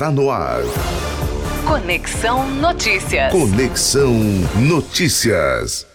está 0.00 0.10
no 0.10 0.30
ar. 0.30 0.62
Conexão 1.66 2.50
Notícias. 2.52 3.30
Conexão 3.30 4.14
Notícias. 4.56 5.86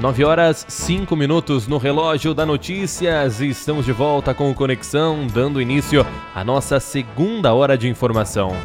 9 0.00 0.24
horas 0.24 0.64
5 0.66 1.14
minutos 1.14 1.68
no 1.68 1.76
relógio 1.76 2.32
da 2.32 2.46
Notícias. 2.46 3.42
Estamos 3.42 3.84
de 3.84 3.92
volta 3.92 4.32
com 4.32 4.50
o 4.50 4.54
Conexão, 4.54 5.26
dando 5.26 5.60
início 5.60 6.06
à 6.34 6.42
nossa 6.42 6.80
segunda 6.80 7.52
hora 7.52 7.76
de 7.76 7.86
informação. 7.86 8.56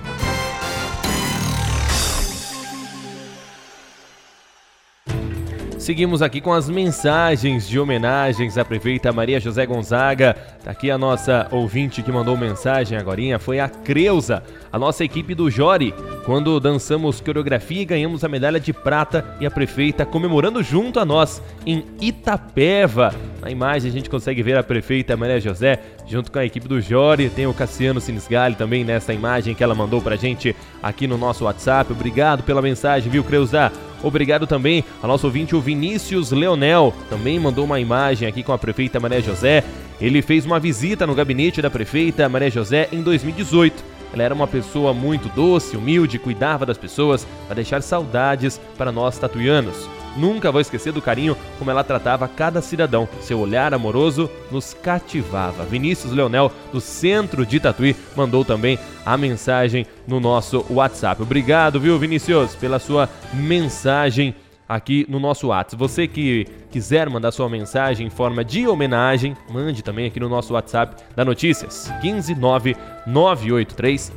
Seguimos 5.90 6.22
aqui 6.22 6.40
com 6.40 6.54
as 6.54 6.70
mensagens 6.70 7.68
de 7.68 7.80
homenagens 7.80 8.60
à 8.60 8.64
prefeita 8.64 9.12
Maria 9.12 9.40
José 9.40 9.66
Gonzaga. 9.66 10.36
Tá 10.64 10.70
aqui 10.70 10.92
a 10.92 11.00
nossa 11.00 11.48
ouvinte 11.50 12.04
que 12.04 12.12
mandou 12.12 12.38
mensagem 12.38 12.96
agora, 12.96 13.40
foi 13.40 13.60
a 13.60 13.68
Creuza, 13.68 14.44
a 14.72 14.78
nossa 14.78 15.04
equipe 15.04 15.34
do 15.34 15.50
Jori. 15.50 15.92
Quando 16.28 16.60
dançamos 16.60 17.20
coreografia 17.20 17.82
e 17.82 17.86
ganhamos 17.86 18.24
a 18.24 18.30
medalha 18.30 18.60
de 18.60 18.72
prata 18.72 19.36
e 19.40 19.48
a 19.48 19.50
prefeita 19.50 20.06
comemorando 20.06 20.62
junto 20.62 21.00
a 21.00 21.06
nós 21.06 21.42
em 21.66 21.84
Itapeva. 22.00 23.12
Na 23.42 23.50
imagem 23.50 23.90
a 23.90 23.94
gente 23.94 24.12
consegue 24.12 24.44
ver 24.44 24.60
a 24.60 24.64
prefeita 24.64 25.18
Maria 25.18 25.42
José 25.42 25.80
junto 26.10 26.32
com 26.32 26.40
a 26.40 26.46
equipe 26.46 26.68
do 26.68 26.82
Jori. 26.82 27.30
Tem 27.30 27.46
o 27.46 27.54
Cassiano 27.54 28.02
Sinisgali 28.02 28.56
também 28.56 28.84
nessa 28.84 29.14
imagem 29.14 29.54
que 29.54 29.64
ela 29.64 29.76
mandou 29.76 30.02
pra 30.02 30.16
gente 30.16 30.56
aqui 30.82 31.06
no 31.06 31.18
nosso 31.18 31.46
WhatsApp. 31.46 31.92
Obrigado 31.92 32.44
pela 32.44 32.62
mensagem, 32.62 33.12
viu, 33.12 33.24
Creuza? 33.24 33.72
Obrigado 34.02 34.48
também 34.48 34.84
ao 35.02 35.10
nosso 35.10 35.28
ouvinte, 35.28 35.56
o 35.56 35.62
Vinícius 35.62 36.32
Leonel, 36.32 36.94
também 37.10 37.38
mandou 37.38 37.66
uma 37.66 37.82
imagem 37.82 38.28
aqui 38.28 38.44
com 38.44 38.54
a 38.54 38.58
prefeita 38.58 39.00
Maria 39.00 39.22
José. 39.22 39.64
Ele 40.00 40.22
fez 40.22 40.46
uma 40.46 40.60
visita 40.60 41.06
no 41.06 41.14
gabinete 41.14 41.62
da 41.62 41.70
prefeita 41.70 42.30
Maria 42.30 42.50
José 42.50 42.88
em 42.94 43.02
2018. 43.02 43.84
Ela 44.14 44.24
era 44.24 44.34
uma 44.34 44.48
pessoa 44.48 44.94
muito 44.94 45.28
doce, 45.36 45.76
humilde, 45.76 46.18
cuidava 46.18 46.66
das 46.66 46.78
pessoas 46.78 47.28
para 47.46 47.56
deixar 47.56 47.82
saudades 47.84 48.60
para 48.78 48.92
nós 48.92 49.18
tatuianos. 49.18 49.99
Nunca 50.18 50.52
vou 50.52 50.62
esquecer 50.62 50.92
do 50.92 51.02
carinho 51.02 51.38
como 51.58 51.72
ela 51.72 51.84
tratava 51.84 52.28
cada 52.28 52.62
cidadão. 52.62 53.08
Seu 53.22 53.40
olhar 53.40 53.74
amoroso 53.74 54.30
nos 54.52 54.74
cativava. 54.74 55.64
Vinícius 55.64 56.14
Leonel, 56.14 56.52
do 56.72 56.82
centro 56.82 57.46
de 57.46 57.60
Tatuí, 57.60 57.96
mandou 58.16 58.44
também 58.44 58.78
a 59.06 59.18
mensagem 59.18 59.86
no 60.08 60.20
nosso 60.20 60.66
WhatsApp. 60.70 61.22
Obrigado, 61.22 61.80
viu, 61.80 61.98
Vinícius, 61.98 62.56
pela 62.56 62.80
sua 62.80 63.10
mensagem 63.34 64.36
aqui 64.70 65.04
no 65.10 65.20
nosso 65.20 65.48
WhatsApp. 65.48 65.76
Você 65.80 66.08
que 66.08 66.46
quiser 66.70 67.10
mandar 67.10 67.32
sua 67.32 67.50
mensagem 67.50 68.06
em 68.06 68.10
forma 68.12 68.46
de 68.46 68.68
homenagem, 68.68 69.36
mande 69.50 69.82
também 69.82 70.06
aqui 70.06 70.20
no 70.20 70.30
nosso 70.30 70.54
WhatsApp 70.54 71.04
da 71.16 71.26
Notícias, 71.26 71.92
159 72.02 72.76
983 73.08 74.14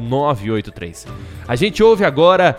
00983. 0.00 1.06
A 1.48 1.56
gente 1.56 1.82
ouve 1.82 2.04
agora 2.04 2.56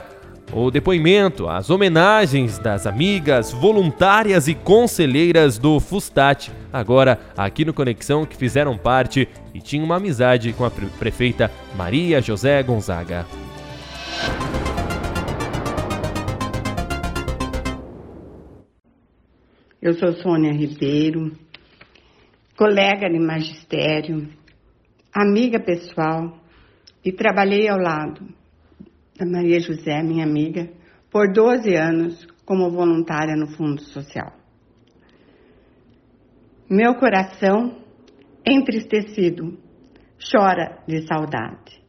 o 0.54 0.70
depoimento, 0.70 1.48
as 1.48 1.70
homenagens 1.70 2.60
das 2.60 2.86
amigas, 2.86 3.52
voluntárias 3.54 4.48
e 4.48 4.54
conselheiras 4.54 5.58
do 5.58 5.80
Fustat, 5.80 6.52
agora 6.74 7.20
aqui 7.38 7.64
no 7.64 7.74
Conexão, 7.74 8.26
que 8.26 8.36
fizeram 8.36 8.78
parte 8.78 9.28
e 9.54 9.62
tinham 9.62 9.86
uma 9.86 9.96
amizade 9.96 10.52
com 10.54 10.66
a 10.66 10.72
prefeita 10.72 11.50
Maria 11.76 12.22
José 12.22 12.62
Gonzaga. 12.64 13.26
Eu 19.82 19.94
sou 19.96 20.14
Sônia 20.14 20.52
Ribeiro, 20.52 21.32
colega 22.58 23.10
de 23.10 23.18
magistério, 23.18 24.28
amiga 25.14 25.60
pessoal 25.60 26.38
e 27.04 27.12
trabalhei 27.12 27.68
ao 27.68 27.80
lado 27.80 28.41
da 29.18 29.26
Maria 29.26 29.60
José, 29.60 30.02
minha 30.04 30.24
amiga, 30.24 30.70
por 31.10 31.32
12 31.32 31.76
anos 31.76 32.28
como 32.46 32.70
voluntária 32.70 33.36
no 33.36 33.48
Fundo 33.48 33.82
Social. 33.82 34.34
Meu 36.70 36.96
coração, 36.96 37.78
entristecido, 38.46 39.58
chora 40.32 40.80
de 40.88 41.06
saudade. 41.06 41.82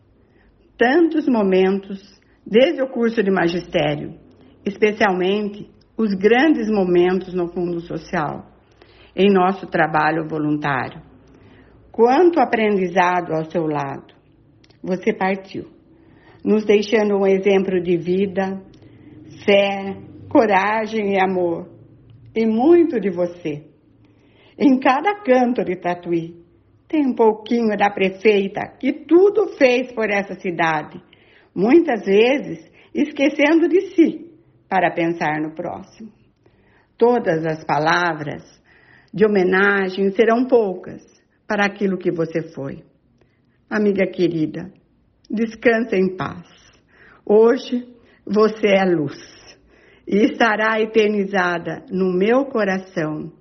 Tantos 0.77 1.29
momentos 1.29 2.21
desde 2.45 2.83
o 2.83 2.89
curso 2.89 3.23
de 3.23 3.31
magistério, 3.31 4.19
especialmente 4.65 5.71
os 5.97 6.15
grandes 6.15 6.69
momentos 6.69 7.33
no 7.33 7.49
Fundo 7.49 7.81
Social, 7.81 8.51
em 9.15 9.33
nosso 9.33 9.67
trabalho 9.67 10.27
voluntário. 10.29 11.01
Quanto 11.93 12.41
aprendizado 12.41 13.33
ao 13.33 13.45
seu 13.51 13.67
lado. 13.67 14.15
Você 14.83 15.13
partiu 15.13 15.82
nos 16.45 16.65
deixando 16.65 17.17
um 17.17 17.27
exemplo 17.27 17.81
de 17.81 17.97
vida, 17.97 18.61
fé, 19.45 19.97
coragem 20.29 21.15
e 21.15 21.19
amor, 21.23 21.69
e 22.35 22.47
muito 22.47 22.99
de 23.01 23.11
você. 23.11 23.65
Em 24.59 24.79
cada 24.79 25.23
canto 25.23 25.65
de 25.65 25.77
Tatuí 25.77 26.43
tem 26.89 27.07
um 27.07 27.15
pouquinho 27.15 27.77
da 27.77 27.91
prefeita 27.91 28.61
que 28.79 28.93
tudo 28.93 29.57
fez 29.57 29.93
por 29.93 30.11
essa 30.11 30.35
cidade, 30.35 31.01
muitas 31.55 32.05
vezes 32.05 32.71
esquecendo 32.95 33.69
de 33.69 33.95
si 33.95 34.31
para 34.69 34.91
pensar 34.91 35.41
no 35.41 35.55
próximo. 35.55 36.11
Todas 36.99 37.45
as 37.45 37.65
palavras 37.65 38.43
de 39.13 39.25
homenagem 39.27 40.11
serão 40.13 40.47
poucas 40.47 41.03
para 41.47 41.67
aquilo 41.67 41.99
que 41.99 42.11
você 42.11 42.43
foi. 42.55 42.83
Amiga 43.69 44.07
querida, 44.07 44.71
descansa 45.33 45.97
em 45.97 46.15
paz. 46.15 46.47
Hoje 47.25 47.89
você 48.27 48.69
é 48.69 48.85
luz 48.85 49.19
e 50.07 50.25
estará 50.25 50.79
eternizada 50.79 51.87
no 51.91 52.13
meu 52.13 52.45
coração 52.45 53.33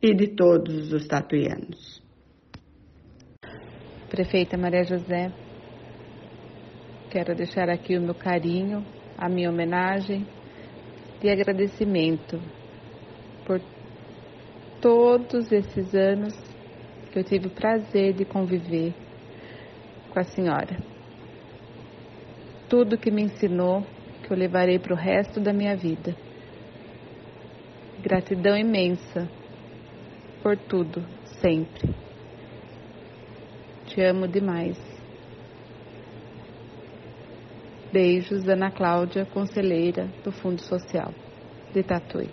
e 0.00 0.14
de 0.14 0.28
todos 0.28 0.90
os 0.92 1.06
tatuianos. 1.06 2.02
Prefeita 4.08 4.56
Maria 4.56 4.84
José, 4.84 5.30
quero 7.10 7.34
deixar 7.34 7.68
aqui 7.68 7.98
o 7.98 8.00
meu 8.00 8.14
carinho, 8.14 8.84
a 9.18 9.28
minha 9.28 9.50
homenagem 9.50 10.26
e 11.22 11.28
agradecimento 11.28 12.40
por 13.44 13.60
todos 14.80 15.52
esses 15.52 15.94
anos 15.94 16.34
que 17.12 17.18
eu 17.18 17.24
tive 17.24 17.48
o 17.48 17.50
prazer 17.50 18.14
de 18.14 18.24
conviver 18.24 18.94
com 20.10 20.18
a 20.18 20.24
senhora 20.24 20.93
tudo 22.74 22.98
que 22.98 23.08
me 23.08 23.22
ensinou 23.22 23.86
que 24.24 24.32
eu 24.32 24.36
levarei 24.36 24.80
para 24.80 24.92
o 24.92 24.96
resto 24.96 25.38
da 25.38 25.52
minha 25.52 25.76
vida. 25.76 26.12
Gratidão 28.02 28.56
imensa 28.56 29.30
por 30.42 30.56
tudo, 30.56 31.06
sempre. 31.40 31.94
Te 33.86 34.02
amo 34.02 34.26
demais. 34.26 34.76
Beijos, 37.92 38.48
Ana 38.48 38.72
Cláudia, 38.72 39.24
conselheira 39.24 40.08
do 40.24 40.32
Fundo 40.32 40.60
Social 40.60 41.14
de 41.72 41.80
Tatuí. 41.84 42.28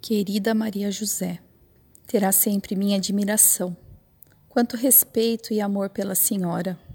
Querida 0.00 0.54
Maria 0.54 0.90
José, 0.90 1.40
terá 2.06 2.32
sempre 2.32 2.74
minha 2.74 2.96
admiração. 2.96 3.76
Quanto 4.48 4.78
respeito 4.78 5.52
e 5.52 5.60
amor 5.60 5.90
pela 5.90 6.14
senhora 6.14 6.87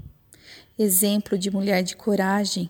exemplo 0.78 1.38
de 1.38 1.52
mulher 1.52 1.84
de 1.84 1.96
coragem, 1.96 2.70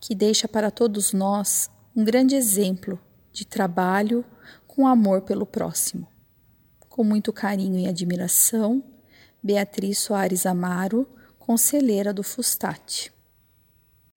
que 0.00 0.14
deixa 0.14 0.46
para 0.46 0.70
todos 0.70 1.12
nós 1.12 1.70
um 1.96 2.04
grande 2.04 2.34
exemplo 2.34 2.98
de 3.32 3.46
trabalho 3.46 4.24
com 4.66 4.86
amor 4.86 5.22
pelo 5.22 5.46
próximo. 5.46 6.06
Com 6.88 7.04
muito 7.04 7.32
carinho 7.32 7.78
e 7.78 7.88
admiração, 7.88 8.82
Beatriz 9.42 9.98
Soares 9.98 10.44
Amaro, 10.44 11.08
conselheira 11.38 12.12
do 12.12 12.22
Fustat. 12.22 13.10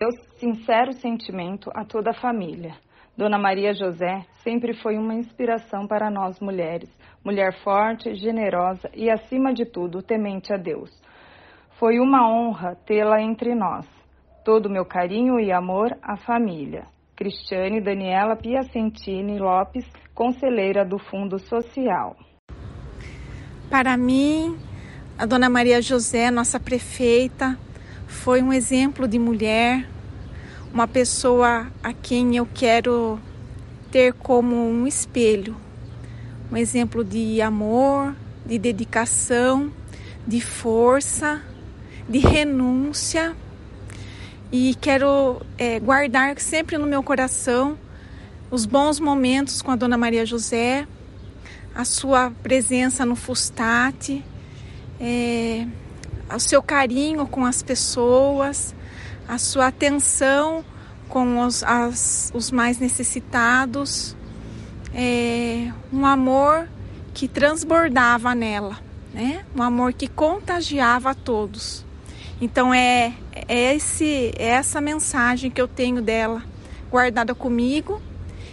Meu 0.01 0.11
sincero 0.37 0.93
sentimento 0.93 1.71
a 1.73 1.85
toda 1.85 2.11
a 2.11 2.21
família. 2.21 2.75
Dona 3.15 3.37
Maria 3.37 3.73
José 3.73 4.25
sempre 4.43 4.73
foi 4.73 4.97
uma 4.97 5.13
inspiração 5.13 5.87
para 5.87 6.09
nós 6.09 6.39
mulheres, 6.39 6.89
mulher 7.23 7.53
forte, 7.63 8.15
generosa 8.15 8.89
e, 8.93 9.09
acima 9.09 9.53
de 9.53 9.65
tudo, 9.65 10.01
temente 10.01 10.51
a 10.51 10.57
Deus. 10.57 10.91
Foi 11.79 11.99
uma 11.99 12.29
honra 12.29 12.77
tê-la 12.85 13.21
entre 13.21 13.55
nós. 13.55 13.85
Todo 14.45 14.67
o 14.67 14.69
meu 14.69 14.85
carinho 14.85 15.39
e 15.39 15.51
amor 15.51 15.97
à 16.01 16.15
família. 16.15 16.85
Cristiane 17.15 17.81
Daniela 17.81 18.35
Piacentini 18.35 19.39
Lopes, 19.39 19.85
conselheira 20.13 20.85
do 20.85 20.99
Fundo 20.99 21.39
Social. 21.39 22.15
Para 23.69 23.97
mim, 23.97 24.57
a 25.17 25.25
dona 25.25 25.49
Maria 25.49 25.81
José, 25.81 26.29
nossa 26.29 26.59
prefeita, 26.59 27.57
foi 28.07 28.41
um 28.43 28.53
exemplo 28.53 29.07
de 29.07 29.17
mulher, 29.17 29.87
uma 30.73 30.87
pessoa 30.87 31.67
a 31.83 31.93
quem 31.93 32.35
eu 32.35 32.47
quero 32.53 33.19
ter 33.91 34.13
como 34.13 34.55
um 34.55 34.85
espelho, 34.85 35.55
um 36.51 36.57
exemplo 36.57 37.03
de 37.03 37.41
amor, 37.41 38.15
de 38.45 38.57
dedicação, 38.59 39.71
de 40.27 40.41
força, 40.41 41.41
de 42.07 42.19
renúncia. 42.19 43.35
E 44.51 44.75
quero 44.75 45.41
é, 45.57 45.79
guardar 45.79 46.39
sempre 46.39 46.77
no 46.77 46.85
meu 46.85 47.01
coração 47.01 47.77
os 48.51 48.67
bons 48.67 49.00
momentos 49.00 49.63
com 49.63 49.71
a 49.71 49.75
Dona 49.75 49.97
Maria 49.97 50.25
José, 50.25 50.88
a 51.73 51.83
sua 51.83 52.31
presença 52.44 53.03
no 53.03 53.15
Fustate, 53.15 54.23
é, 55.00 55.65
o 56.31 56.39
seu 56.39 56.61
carinho 56.61 57.25
com 57.25 57.45
as 57.45 57.63
pessoas, 57.63 58.75
a 59.27 59.39
sua 59.39 59.67
atenção 59.67 60.63
com 61.09 61.41
os, 61.45 61.63
as, 61.63 62.31
os 62.33 62.51
mais 62.51 62.77
necessitados, 62.79 64.15
é, 64.94 65.71
um 65.91 66.05
amor 66.05 66.69
que 67.13 67.27
transbordava 67.27 68.35
nela, 68.35 68.79
né? 69.13 69.45
um 69.55 69.61
amor 69.61 69.94
que 69.94 70.07
contagiava 70.07 71.11
a 71.11 71.15
todos. 71.15 71.83
Então 72.41 72.74
é, 72.74 73.13
é, 73.47 73.75
esse, 73.75 74.33
é 74.38 74.47
essa 74.47 74.81
mensagem 74.81 75.50
que 75.50 75.62
eu 75.62 75.68
tenho 75.68 76.01
dela 76.01 76.44
guardada 76.89 77.33
comigo 77.33 78.01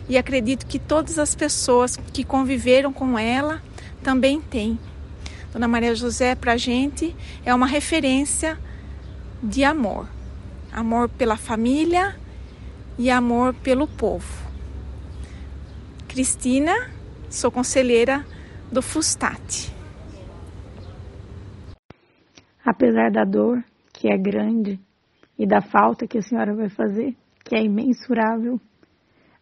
e 0.09 0.17
acredito 0.17 0.67
que 0.67 0.79
todas 0.79 1.19
as 1.19 1.35
pessoas 1.35 1.97
que 1.97 2.25
conviveram 2.25 2.93
com 2.93 3.19
ela 3.19 3.63
também 4.03 4.41
têm. 4.41 4.79
Dona 5.53 5.67
Maria 5.67 5.95
José, 5.95 6.35
para 6.35 6.53
a 6.53 6.57
gente, 6.57 7.15
é 7.45 7.55
uma 7.55 7.67
referência 7.67 8.59
de 9.43 9.65
amor. 9.65 10.07
Amor 10.73 11.09
pela 11.09 11.37
família 11.37 12.17
e 12.99 13.11
amor 13.11 13.55
pelo 13.55 13.87
povo. 13.87 14.49
Cristina, 16.07 16.91
sou 17.29 17.51
conselheira 17.51 18.25
do 18.71 18.81
Fustate. 18.81 19.73
Apesar 22.65 23.11
da 23.11 23.25
dor, 23.25 23.65
que 24.01 24.09
é 24.09 24.17
grande, 24.17 24.81
e 25.39 25.47
da 25.47 25.61
falta 25.61 26.07
que 26.07 26.17
a 26.17 26.23
senhora 26.23 26.55
vai 26.55 26.71
fazer, 26.71 27.15
que 27.45 27.55
é 27.55 27.63
imensurável, 27.63 28.59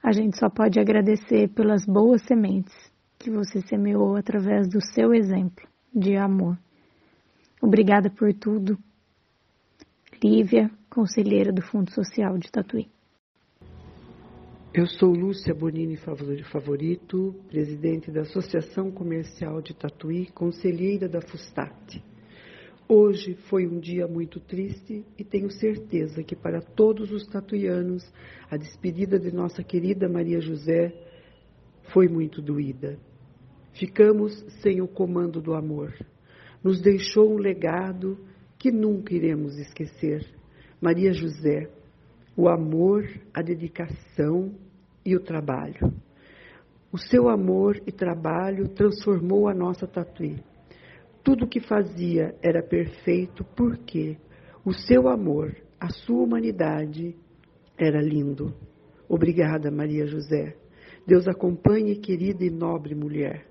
a 0.02 0.10
gente 0.10 0.36
só 0.36 0.50
pode 0.50 0.80
agradecer 0.80 1.48
pelas 1.50 1.86
boas 1.86 2.22
sementes 2.22 2.74
que 3.16 3.30
você 3.30 3.60
semeou 3.62 4.16
através 4.16 4.68
do 4.68 4.80
seu 4.80 5.14
exemplo 5.14 5.64
de 5.94 6.16
amor. 6.16 6.58
Obrigada 7.62 8.10
por 8.10 8.34
tudo. 8.34 8.76
Lívia, 10.22 10.68
conselheira 10.90 11.52
do 11.52 11.62
Fundo 11.62 11.92
Social 11.92 12.36
de 12.36 12.50
Tatuí. 12.50 12.88
Eu 14.74 14.88
sou 14.88 15.12
Lúcia 15.12 15.54
Bonini 15.54 15.96
Favorito, 15.96 17.32
presidente 17.48 18.10
da 18.10 18.22
Associação 18.22 18.90
Comercial 18.90 19.62
de 19.62 19.72
Tatuí, 19.72 20.26
conselheira 20.32 21.08
da 21.08 21.20
Fustate. 21.20 22.02
Hoje 22.90 23.34
foi 23.50 23.66
um 23.66 23.78
dia 23.78 24.06
muito 24.06 24.40
triste 24.40 25.04
e 25.18 25.22
tenho 25.22 25.50
certeza 25.50 26.22
que 26.22 26.34
para 26.34 26.62
todos 26.62 27.12
os 27.12 27.26
tatuianos 27.26 28.02
a 28.50 28.56
despedida 28.56 29.18
de 29.18 29.30
nossa 29.30 29.62
querida 29.62 30.08
Maria 30.08 30.40
José 30.40 30.94
foi 31.92 32.08
muito 32.08 32.40
doída. 32.40 32.98
Ficamos 33.74 34.32
sem 34.62 34.80
o 34.80 34.88
comando 34.88 35.38
do 35.38 35.52
amor. 35.52 35.92
Nos 36.64 36.80
deixou 36.80 37.30
um 37.30 37.36
legado 37.36 38.16
que 38.58 38.72
nunca 38.72 39.12
iremos 39.12 39.58
esquecer. 39.58 40.24
Maria 40.80 41.12
José, 41.12 41.70
o 42.34 42.48
amor, 42.48 43.06
a 43.34 43.42
dedicação 43.42 44.54
e 45.04 45.14
o 45.14 45.20
trabalho. 45.20 45.92
O 46.90 46.96
seu 46.96 47.28
amor 47.28 47.82
e 47.86 47.92
trabalho 47.92 48.66
transformou 48.66 49.46
a 49.46 49.52
nossa 49.52 49.86
tatuí. 49.86 50.42
Tudo 51.28 51.44
o 51.44 51.46
que 51.46 51.60
fazia 51.60 52.34
era 52.42 52.62
perfeito 52.62 53.44
porque 53.54 54.16
o 54.64 54.72
seu 54.72 55.10
amor, 55.10 55.54
a 55.78 55.90
sua 55.90 56.24
humanidade 56.24 57.14
era 57.76 58.00
lindo. 58.00 58.54
Obrigada, 59.06 59.70
Maria 59.70 60.06
José. 60.06 60.56
Deus 61.06 61.28
acompanhe, 61.28 61.96
querida 61.96 62.42
e 62.42 62.48
nobre 62.48 62.94
mulher. 62.94 63.46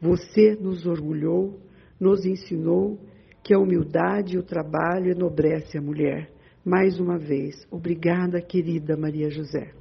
Você 0.00 0.54
nos 0.54 0.86
orgulhou, 0.86 1.58
nos 1.98 2.24
ensinou 2.24 3.00
que 3.42 3.52
a 3.52 3.58
humildade 3.58 4.36
e 4.36 4.38
o 4.38 4.44
trabalho 4.44 5.10
enobrece 5.10 5.76
a 5.76 5.82
mulher. 5.82 6.30
Mais 6.64 7.00
uma 7.00 7.18
vez, 7.18 7.66
obrigada, 7.68 8.40
querida 8.40 8.96
Maria 8.96 9.28
José. 9.28 9.72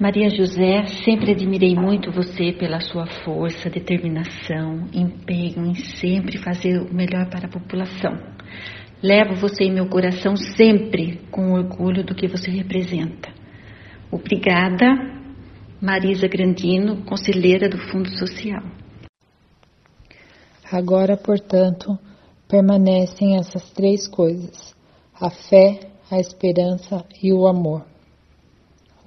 Maria 0.00 0.30
José, 0.30 0.86
sempre 1.04 1.32
admirei 1.32 1.74
muito 1.74 2.10
você 2.10 2.52
pela 2.52 2.80
sua 2.80 3.04
força, 3.22 3.68
determinação, 3.68 4.88
empenho 4.94 5.66
em 5.66 5.74
sempre 5.74 6.38
fazer 6.38 6.80
o 6.80 6.90
melhor 6.90 7.28
para 7.28 7.46
a 7.46 7.50
população. 7.50 8.18
Levo 9.02 9.34
você 9.34 9.64
em 9.64 9.74
meu 9.74 9.90
coração 9.90 10.34
sempre 10.36 11.20
com 11.30 11.52
orgulho 11.52 12.02
do 12.02 12.14
que 12.14 12.26
você 12.26 12.50
representa. 12.50 13.30
Obrigada, 14.10 14.86
Marisa 15.82 16.26
Grandino, 16.26 17.04
conselheira 17.04 17.68
do 17.68 17.76
Fundo 17.76 18.08
Social. 18.16 18.62
Agora, 20.72 21.14
portanto, 21.18 21.98
permanecem 22.48 23.36
essas 23.36 23.70
três 23.72 24.08
coisas: 24.08 24.74
a 25.20 25.28
fé, 25.28 25.90
a 26.10 26.18
esperança 26.18 27.04
e 27.22 27.34
o 27.34 27.46
amor. 27.46 27.89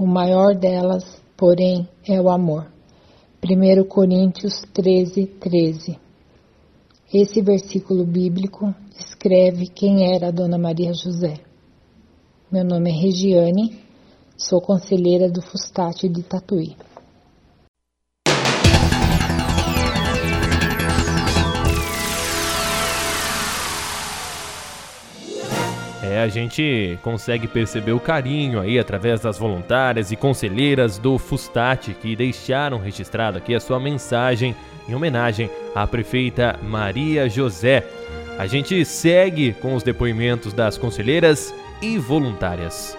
O 0.04 0.06
maior 0.06 0.54
delas, 0.54 1.06
porém, 1.38 1.88
é 2.06 2.20
o 2.20 2.30
amor. 2.30 2.68
1 3.42 3.86
Coríntios 3.86 4.62
13, 4.74 5.28
13. 5.40 5.98
Esse 7.14 7.42
versículo 7.42 8.04
bíblico 8.04 8.76
descreve 8.98 9.68
quem 9.68 10.14
era 10.14 10.28
a 10.28 10.32
Dona 10.32 10.58
Maria 10.58 10.94
José. 10.94 11.36
Meu 12.52 12.66
nome 12.66 12.90
é 12.90 12.94
Regiane, 12.94 13.82
sou 14.36 14.60
conselheira 14.60 15.30
do 15.30 15.42
Fustate 15.42 16.10
de 16.10 16.22
Tatuí. 16.22 16.76
É, 26.14 26.22
a 26.22 26.28
gente 26.28 27.00
consegue 27.02 27.48
perceber 27.48 27.92
o 27.94 28.00
carinho 28.00 28.60
aí 28.60 28.78
através 28.78 29.20
das 29.20 29.40
voluntárias 29.40 30.12
e 30.12 30.16
conselheiras 30.16 31.00
do 31.00 31.18
Fustate 31.18 31.96
que 32.00 32.16
deixaram 32.16 32.78
registrado 32.78 33.40
aqui 33.40 33.56
a 33.56 33.60
sua 33.60 33.80
mensagem 33.80 34.56
em 34.88 34.94
homenagem 34.94 35.50
à 35.74 35.88
prefeita 35.88 36.60
Maria 36.62 37.28
José. 37.28 37.84
A 38.38 38.46
gente 38.46 38.86
segue 38.86 39.54
com 39.54 39.74
os 39.74 39.82
depoimentos 39.82 40.54
das 40.54 40.78
conselheiras 40.78 41.52
e 41.82 41.98
voluntárias. 41.98 42.96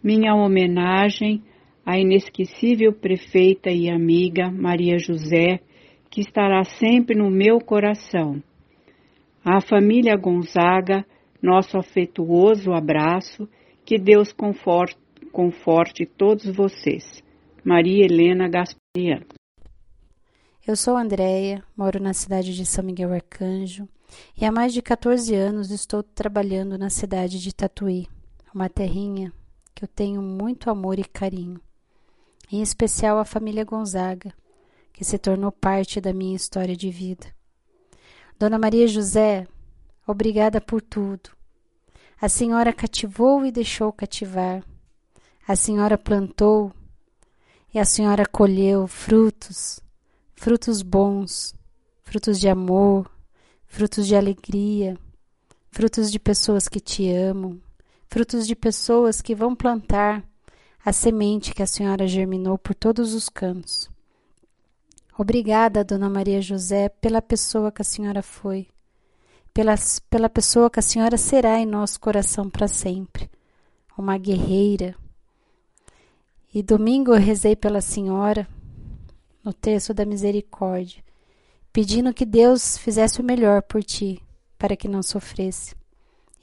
Minha 0.00 0.32
homenagem 0.36 1.42
a 1.84 1.98
inesquecível 1.98 2.92
prefeita 2.92 3.70
e 3.70 3.90
amiga 3.90 4.50
Maria 4.50 4.98
José, 4.98 5.60
que 6.10 6.20
estará 6.20 6.64
sempre 6.64 7.14
no 7.14 7.30
meu 7.30 7.58
coração. 7.58 8.42
À 9.44 9.60
família 9.60 10.16
Gonzaga, 10.16 11.04
nosso 11.42 11.76
afetuoso 11.76 12.72
abraço, 12.72 13.46
que 13.84 13.98
Deus 13.98 14.32
conforte, 14.32 14.96
conforte 15.30 16.06
todos 16.06 16.46
vocês. 16.46 17.22
Maria 17.62 18.04
Helena 18.04 18.48
Gaspariano. 18.48 19.26
Eu 20.66 20.76
sou 20.76 20.96
Andréia, 20.96 21.62
moro 21.76 22.00
na 22.00 22.14
cidade 22.14 22.54
de 22.54 22.64
São 22.64 22.82
Miguel 22.82 23.12
Arcanjo 23.12 23.86
e 24.40 24.46
há 24.46 24.52
mais 24.52 24.72
de 24.72 24.80
14 24.80 25.34
anos 25.34 25.70
estou 25.70 26.02
trabalhando 26.02 26.78
na 26.78 26.88
cidade 26.88 27.38
de 27.38 27.54
Tatuí, 27.54 28.06
uma 28.54 28.70
terrinha 28.70 29.30
que 29.74 29.84
eu 29.84 29.88
tenho 29.88 30.22
muito 30.22 30.70
amor 30.70 30.98
e 30.98 31.04
carinho 31.04 31.60
em 32.54 32.62
especial 32.62 33.18
a 33.18 33.24
família 33.24 33.64
Gonzaga, 33.64 34.32
que 34.92 35.04
se 35.04 35.18
tornou 35.18 35.50
parte 35.50 36.00
da 36.00 36.12
minha 36.12 36.36
história 36.36 36.76
de 36.76 36.88
vida. 36.88 37.26
Dona 38.38 38.58
Maria 38.58 38.86
José, 38.86 39.48
obrigada 40.06 40.60
por 40.60 40.80
tudo. 40.80 41.30
A 42.20 42.28
senhora 42.28 42.72
cativou 42.72 43.44
e 43.44 43.50
deixou 43.50 43.92
cativar. 43.92 44.64
A 45.48 45.56
senhora 45.56 45.98
plantou 45.98 46.72
e 47.74 47.78
a 47.78 47.84
senhora 47.84 48.24
colheu 48.24 48.86
frutos, 48.86 49.80
frutos 50.36 50.80
bons, 50.80 51.56
frutos 52.04 52.38
de 52.38 52.48
amor, 52.48 53.10
frutos 53.66 54.06
de 54.06 54.14
alegria, 54.14 54.96
frutos 55.72 56.10
de 56.10 56.20
pessoas 56.20 56.68
que 56.68 56.78
te 56.78 57.10
amam, 57.12 57.60
frutos 58.06 58.46
de 58.46 58.54
pessoas 58.54 59.20
que 59.20 59.34
vão 59.34 59.56
plantar 59.56 60.24
a 60.84 60.92
semente 60.92 61.54
que 61.54 61.62
a 61.62 61.66
senhora 61.66 62.06
germinou 62.06 62.58
por 62.58 62.74
todos 62.74 63.14
os 63.14 63.30
cantos. 63.30 63.88
Obrigada, 65.16 65.82
Dona 65.82 66.10
Maria 66.10 66.42
José, 66.42 66.88
pela 66.88 67.22
pessoa 67.22 67.72
que 67.72 67.80
a 67.80 67.84
senhora 67.84 68.22
foi, 68.22 68.68
pela, 69.54 69.74
pela 70.10 70.28
pessoa 70.28 70.68
que 70.68 70.80
a 70.80 70.82
senhora 70.82 71.16
será 71.16 71.58
em 71.58 71.64
nosso 71.64 71.98
coração 71.98 72.50
para 72.50 72.68
sempre. 72.68 73.30
Uma 73.96 74.18
guerreira, 74.18 74.96
E 76.52 76.62
domingo 76.62 77.12
eu 77.12 77.20
rezei 77.20 77.56
pela 77.56 77.80
senhora 77.80 78.46
no 79.42 79.52
texto 79.52 79.94
da 79.94 80.04
misericórdia, 80.04 81.02
pedindo 81.72 82.12
que 82.12 82.26
Deus 82.26 82.76
fizesse 82.76 83.20
o 83.20 83.24
melhor 83.24 83.62
por 83.62 83.82
ti, 83.82 84.20
para 84.58 84.76
que 84.76 84.88
não 84.88 85.02
sofresse. 85.02 85.74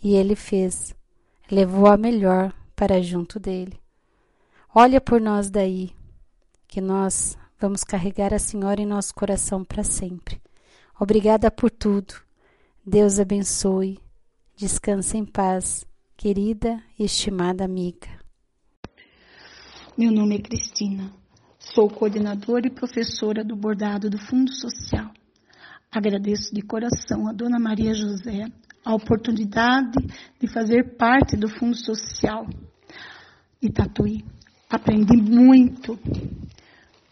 E 0.02 0.16
ele 0.16 0.36
fez, 0.36 0.96
levou 1.50 1.88
a 1.88 1.98
melhor 1.98 2.54
para 2.76 3.02
junto 3.02 3.40
dele. 3.40 3.81
Olha 4.74 5.02
por 5.02 5.20
nós 5.20 5.50
daí, 5.50 5.92
que 6.66 6.80
nós 6.80 7.38
vamos 7.60 7.84
carregar 7.84 8.34
a 8.34 8.40
senhora 8.40 8.82
em 8.82 8.86
nosso 8.86 9.14
coração 9.14 9.66
para 9.66 9.84
sempre. 9.84 10.42
Obrigada 10.98 11.52
por 11.52 11.70
tudo. 11.70 12.14
Deus 12.86 13.20
abençoe. 13.20 14.00
Descanse 14.56 15.18
em 15.18 15.26
paz, 15.26 15.86
querida 16.16 16.82
e 16.98 17.04
estimada 17.04 17.66
amiga. 17.66 18.08
Meu 19.98 20.10
nome 20.10 20.38
é 20.38 20.42
Cristina. 20.42 21.12
Sou 21.60 21.90
coordenadora 21.90 22.66
e 22.66 22.72
professora 22.72 23.44
do 23.44 23.58
bordado 23.58 24.10
do 24.10 24.18
Fundo 24.18 24.54
Social. 24.54 25.12
Agradeço 25.92 26.56
de 26.56 26.62
coração 26.62 27.28
a 27.28 27.34
Dona 27.34 27.60
Maria 27.60 27.94
José 27.94 28.46
a 28.86 28.96
oportunidade 28.96 29.98
de 30.40 30.48
fazer 30.48 30.96
parte 30.96 31.36
do 31.36 31.50
Fundo 31.50 31.76
Social 31.76 32.48
Itatuí. 33.62 34.24
Aprendi 34.72 35.18
muito 35.18 36.00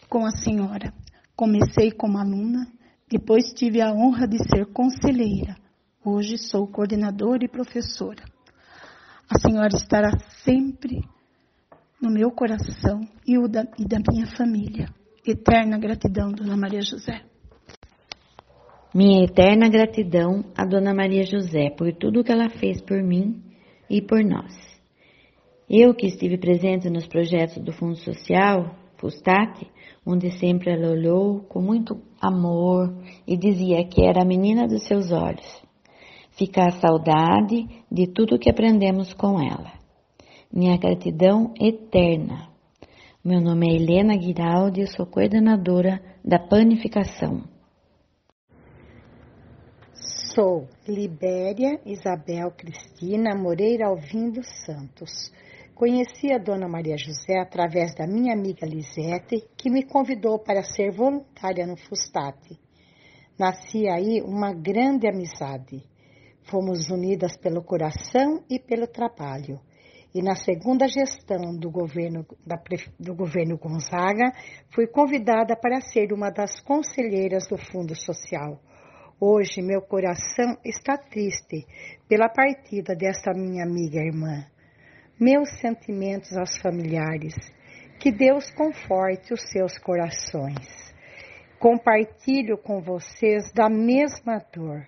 com 0.07 0.25
a 0.25 0.31
senhora. 0.31 0.93
Comecei 1.35 1.91
como 1.91 2.17
aluna, 2.17 2.65
depois 3.09 3.51
tive 3.51 3.81
a 3.81 3.91
honra 3.91 4.25
de 4.25 4.37
ser 4.37 4.67
conselheira. 4.67 5.57
Hoje 6.03 6.37
sou 6.37 6.65
coordenadora 6.67 7.43
e 7.43 7.49
professora. 7.49 8.23
A 9.29 9.37
senhora 9.37 9.75
estará 9.75 10.11
sempre 10.45 11.01
no 12.01 12.09
meu 12.09 12.31
coração 12.31 13.01
e, 13.27 13.37
o 13.37 13.49
da, 13.49 13.67
e 13.77 13.85
da 13.85 13.97
minha 14.09 14.27
família. 14.37 14.87
Eterna 15.27 15.77
gratidão, 15.77 16.31
Dona 16.31 16.55
Maria 16.55 16.81
José. 16.81 17.25
Minha 18.95 19.25
eterna 19.25 19.67
gratidão 19.67 20.45
a 20.57 20.65
Dona 20.65 20.93
Maria 20.93 21.25
José 21.25 21.69
por 21.71 21.93
tudo 21.93 22.23
que 22.23 22.31
ela 22.31 22.49
fez 22.49 22.81
por 22.81 23.03
mim 23.03 23.43
e 23.89 24.01
por 24.01 24.23
nós. 24.23 24.78
Eu 25.69 25.93
que 25.93 26.07
estive 26.07 26.37
presente 26.37 26.89
nos 26.89 27.07
projetos 27.07 27.63
do 27.63 27.71
Fundo 27.71 27.95
Social, 27.97 28.75
Fustate, 28.97 29.69
onde 30.05 30.31
sempre 30.39 30.71
ela 30.71 30.91
olhou 30.91 31.41
com 31.41 31.61
muito 31.61 32.01
amor 32.19 32.93
e 33.27 33.37
dizia 33.37 33.85
que 33.85 34.03
era 34.03 34.23
a 34.23 34.25
menina 34.25 34.67
dos 34.67 34.83
seus 34.87 35.11
olhos. 35.11 35.61
Fica 36.31 36.65
a 36.65 36.71
saudade 36.71 37.67
de 37.91 38.07
tudo 38.07 38.39
que 38.39 38.49
aprendemos 38.49 39.13
com 39.13 39.39
ela 39.39 39.79
minha 40.51 40.77
gratidão 40.77 41.53
eterna. 41.59 42.49
Meu 43.23 43.39
nome 43.39 43.71
é 43.71 43.75
Helena 43.75 44.17
Guiraldi, 44.17 44.87
sou 44.87 45.05
coordenadora 45.05 46.01
da 46.25 46.39
panificação. 46.39 47.43
Sou 50.33 50.67
Libéria 50.87 51.79
Isabel 51.85 52.51
Cristina 52.51 53.35
Moreira 53.35 53.87
Alvim 53.87 54.31
dos 54.31 54.47
Santos. 54.65 55.31
Conheci 55.79 56.29
a 56.33 56.37
Dona 56.37 56.67
Maria 56.67 56.97
José 56.97 57.39
através 57.39 57.95
da 57.95 58.05
minha 58.05 58.33
amiga 58.33 58.67
Lisete, 58.67 59.47
que 59.55 59.69
me 59.69 59.85
convidou 59.85 60.37
para 60.37 60.61
ser 60.61 60.91
voluntária 60.91 61.65
no 61.65 61.77
Fustate. 61.77 62.59
Nasci 63.39 63.87
aí 63.87 64.21
uma 64.21 64.53
grande 64.53 65.07
amizade. 65.07 65.81
Fomos 66.43 66.89
unidas 66.89 67.37
pelo 67.37 67.63
coração 67.63 68.43
e 68.49 68.59
pelo 68.59 68.87
trabalho 68.87 69.57
e 70.13 70.21
na 70.21 70.35
segunda 70.35 70.85
gestão 70.85 71.55
do 71.55 71.71
governo, 71.71 72.25
da, 72.45 72.61
do 72.99 73.15
governo 73.15 73.57
Gonzaga, 73.57 74.33
fui 74.75 74.85
convidada 74.85 75.55
para 75.55 75.79
ser 75.79 76.11
uma 76.11 76.29
das 76.29 76.59
conselheiras 76.59 77.47
do 77.47 77.57
Fundo 77.57 77.95
Social. 77.95 78.59
Hoje 79.17 79.61
meu 79.61 79.81
coração 79.81 80.57
está 80.65 80.97
triste 80.97 81.65
pela 82.09 82.27
partida 82.27 82.93
desta 82.93 83.31
minha 83.33 83.63
amiga 83.63 83.99
irmã. 83.99 84.45
Meus 85.19 85.49
sentimentos 85.59 86.37
aos 86.37 86.57
familiares. 86.57 87.35
Que 87.99 88.11
Deus 88.11 88.49
conforte 88.51 89.33
os 89.33 89.41
seus 89.51 89.77
corações. 89.77 90.93
Compartilho 91.59 92.57
com 92.57 92.81
vocês 92.81 93.51
da 93.51 93.67
mesma 93.69 94.41
dor 94.53 94.85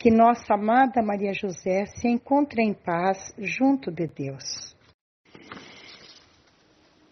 que 0.00 0.10
nossa 0.10 0.54
amada 0.54 1.02
Maria 1.02 1.34
José 1.34 1.84
se 1.84 2.08
encontre 2.08 2.62
em 2.62 2.72
paz 2.72 3.34
junto 3.38 3.92
de 3.92 4.06
Deus. 4.06 4.74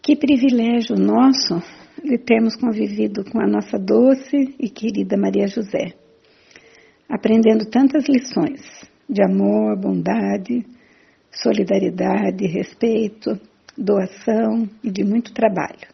Que 0.01 0.15
privilégio 0.15 0.95
nosso 0.95 1.61
de 2.03 2.17
termos 2.17 2.55
convivido 2.55 3.23
com 3.25 3.39
a 3.39 3.47
nossa 3.47 3.77
doce 3.77 4.55
e 4.59 4.67
querida 4.71 5.15
Maria 5.15 5.45
José, 5.45 5.93
aprendendo 7.07 7.69
tantas 7.69 8.05
lições 8.09 8.59
de 9.07 9.21
amor, 9.23 9.77
bondade, 9.79 10.65
solidariedade, 11.31 12.45
respeito, 12.47 13.39
doação 13.77 14.69
e 14.83 14.91
de 14.91 15.03
muito 15.03 15.33
trabalho. 15.33 15.87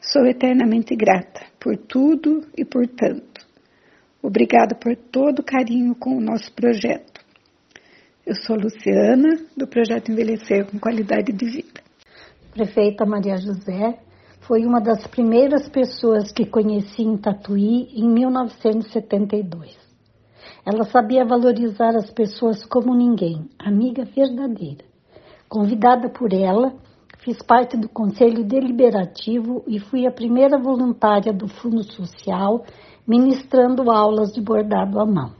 Sou 0.00 0.26
eternamente 0.26 0.94
grata 0.94 1.46
por 1.58 1.76
tudo 1.76 2.46
e 2.56 2.64
por 2.64 2.86
tanto 2.86 3.34
Obrigada 4.24 4.74
por 4.74 4.96
todo 4.96 5.40
o 5.40 5.44
carinho 5.44 5.94
com 5.94 6.16
o 6.16 6.20
nosso 6.20 6.50
projeto. 6.54 7.20
Eu 8.24 8.34
sou 8.34 8.56
Luciana, 8.56 9.38
do 9.54 9.66
projeto 9.66 10.10
Envelhecer 10.10 10.64
com 10.64 10.78
Qualidade 10.78 11.30
de 11.30 11.44
Vida. 11.44 11.82
Prefeita 12.50 13.04
Maria 13.04 13.36
José 13.36 13.98
foi 14.40 14.64
uma 14.64 14.80
das 14.80 15.06
primeiras 15.08 15.68
pessoas 15.68 16.32
que 16.32 16.46
conheci 16.46 17.02
em 17.02 17.18
Tatuí 17.18 17.90
em 17.94 18.08
1972. 18.08 19.83
Ela 20.66 20.84
sabia 20.84 21.26
valorizar 21.26 21.94
as 21.94 22.10
pessoas 22.10 22.64
como 22.64 22.94
ninguém, 22.94 23.48
amiga 23.58 24.04
verdadeira. 24.04 24.84
Convidada 25.46 26.08
por 26.08 26.32
ela, 26.32 26.72
fiz 27.18 27.42
parte 27.42 27.76
do 27.76 27.88
Conselho 27.88 28.42
Deliberativo 28.42 29.62
e 29.66 29.78
fui 29.78 30.06
a 30.06 30.10
primeira 30.10 30.58
voluntária 30.58 31.32
do 31.32 31.48
Fundo 31.48 31.82
Social 31.82 32.64
ministrando 33.06 33.90
aulas 33.90 34.32
de 34.32 34.40
bordado 34.40 34.98
à 34.98 35.04
mão. 35.04 35.32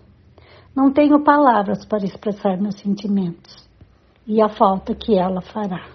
Não 0.77 0.93
tenho 0.93 1.25
palavras 1.25 1.85
para 1.87 2.05
expressar 2.05 2.61
meus 2.61 2.79
sentimentos 2.81 3.67
e 4.27 4.43
a 4.43 4.49
falta 4.49 4.95
que 4.95 5.17
ela 5.17 5.41
fará. 5.41 5.89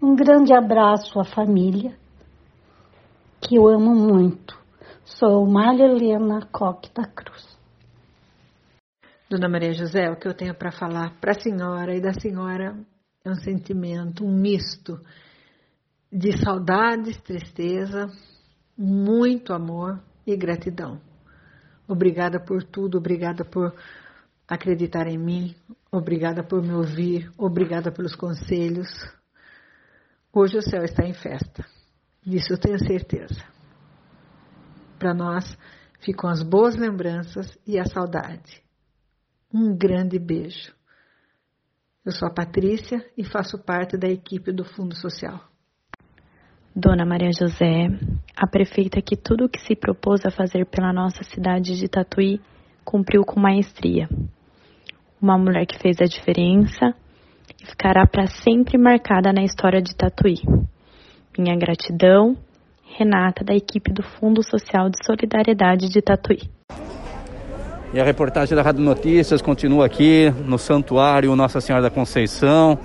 Um 0.00 0.14
grande 0.14 0.52
abraço 0.52 1.18
à 1.18 1.24
família, 1.24 1.96
que 3.40 3.56
eu 3.56 3.68
amo 3.68 3.94
muito. 3.94 4.56
Sou 5.04 5.46
Maria 5.46 5.86
Helena 5.86 6.46
Coque 6.52 6.90
da 6.94 7.04
Cruz. 7.04 7.51
Dona 9.32 9.48
Maria 9.48 9.72
José, 9.72 10.10
o 10.10 10.16
que 10.16 10.28
eu 10.28 10.34
tenho 10.34 10.54
para 10.54 10.70
falar 10.70 11.18
para 11.18 11.30
a 11.30 11.40
senhora 11.40 11.96
e 11.96 12.02
da 12.02 12.12
senhora 12.12 12.76
é 13.24 13.30
um 13.30 13.34
sentimento, 13.34 14.26
um 14.26 14.30
misto 14.30 15.00
de 16.12 16.36
saudades, 16.36 17.18
tristeza, 17.22 18.10
muito 18.76 19.54
amor 19.54 19.98
e 20.26 20.36
gratidão. 20.36 21.00
Obrigada 21.88 22.38
por 22.38 22.62
tudo, 22.62 22.98
obrigada 22.98 23.42
por 23.42 23.74
acreditar 24.46 25.06
em 25.06 25.16
mim, 25.16 25.56
obrigada 25.90 26.44
por 26.44 26.60
me 26.60 26.74
ouvir, 26.74 27.32
obrigada 27.38 27.90
pelos 27.90 28.14
conselhos. 28.14 28.90
Hoje 30.30 30.58
o 30.58 30.62
céu 30.62 30.84
está 30.84 31.06
em 31.06 31.14
festa, 31.14 31.64
disso 32.22 32.52
eu 32.52 32.58
tenho 32.58 32.78
certeza. 32.78 33.42
Para 34.98 35.14
nós 35.14 35.56
ficam 36.00 36.28
as 36.28 36.42
boas 36.42 36.76
lembranças 36.76 37.58
e 37.66 37.78
a 37.78 37.86
saudade. 37.86 38.62
Um 39.54 39.76
grande 39.76 40.18
beijo. 40.18 40.72
Eu 42.06 42.10
sou 42.10 42.26
a 42.26 42.32
Patrícia 42.32 43.04
e 43.18 43.22
faço 43.22 43.62
parte 43.62 43.98
da 43.98 44.08
equipe 44.08 44.50
do 44.50 44.64
Fundo 44.64 44.96
Social. 44.96 45.40
Dona 46.74 47.04
Maria 47.04 47.30
José, 47.38 47.88
a 48.34 48.46
prefeita 48.46 49.02
que 49.02 49.14
tudo 49.14 49.44
o 49.44 49.48
que 49.50 49.60
se 49.60 49.76
propôs 49.76 50.24
a 50.24 50.30
fazer 50.30 50.64
pela 50.64 50.90
nossa 50.90 51.22
cidade 51.24 51.76
de 51.76 51.86
Tatuí 51.86 52.40
cumpriu 52.82 53.24
com 53.24 53.38
maestria. 53.38 54.08
Uma 55.20 55.36
mulher 55.36 55.66
que 55.66 55.78
fez 55.78 56.00
a 56.00 56.06
diferença 56.06 56.94
e 57.62 57.66
ficará 57.66 58.06
para 58.06 58.26
sempre 58.26 58.78
marcada 58.78 59.34
na 59.34 59.44
história 59.44 59.82
de 59.82 59.94
Tatuí. 59.94 60.36
Minha 61.38 61.56
gratidão, 61.56 62.38
Renata, 62.96 63.44
da 63.44 63.54
equipe 63.54 63.92
do 63.92 64.02
Fundo 64.02 64.42
Social 64.42 64.88
de 64.88 64.96
Solidariedade 65.04 65.90
de 65.90 66.00
Tatuí. 66.00 66.40
E 67.94 68.00
a 68.00 68.04
reportagem 68.04 68.56
da 68.56 68.62
Rádio 68.62 68.82
Notícias 68.82 69.42
continua 69.42 69.84
aqui 69.84 70.32
no 70.46 70.58
Santuário 70.58 71.36
Nossa 71.36 71.60
Senhora 71.60 71.82
da 71.82 71.90
Conceição 71.90 72.78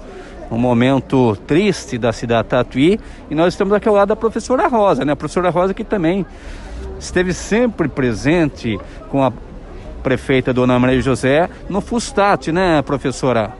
um 0.52 0.58
momento 0.58 1.36
triste 1.48 1.98
da 1.98 2.14
cidade 2.14 2.48
Tatuí 2.50 3.00
e 3.30 3.36
nós 3.36 3.54
estamos 3.54 3.74
aqui 3.74 3.88
ao 3.88 3.96
lado 3.96 4.10
da 4.10 4.16
professora 4.16 4.68
Rosa, 4.68 5.04
né? 5.04 5.14
A 5.14 5.16
professora 5.16 5.50
Rosa 5.50 5.74
que 5.74 5.84
também 5.84 6.26
esteve 7.00 7.34
sempre 7.34 7.88
presente 7.88 8.80
com 9.10 9.24
a 9.24 9.32
prefeita 10.04 10.54
Dona 10.54 10.80
Maria 10.80 11.02
José 11.02 11.50
no 11.70 11.82
Fustat, 11.82 12.52
né, 12.52 12.82
professora? 12.82 13.54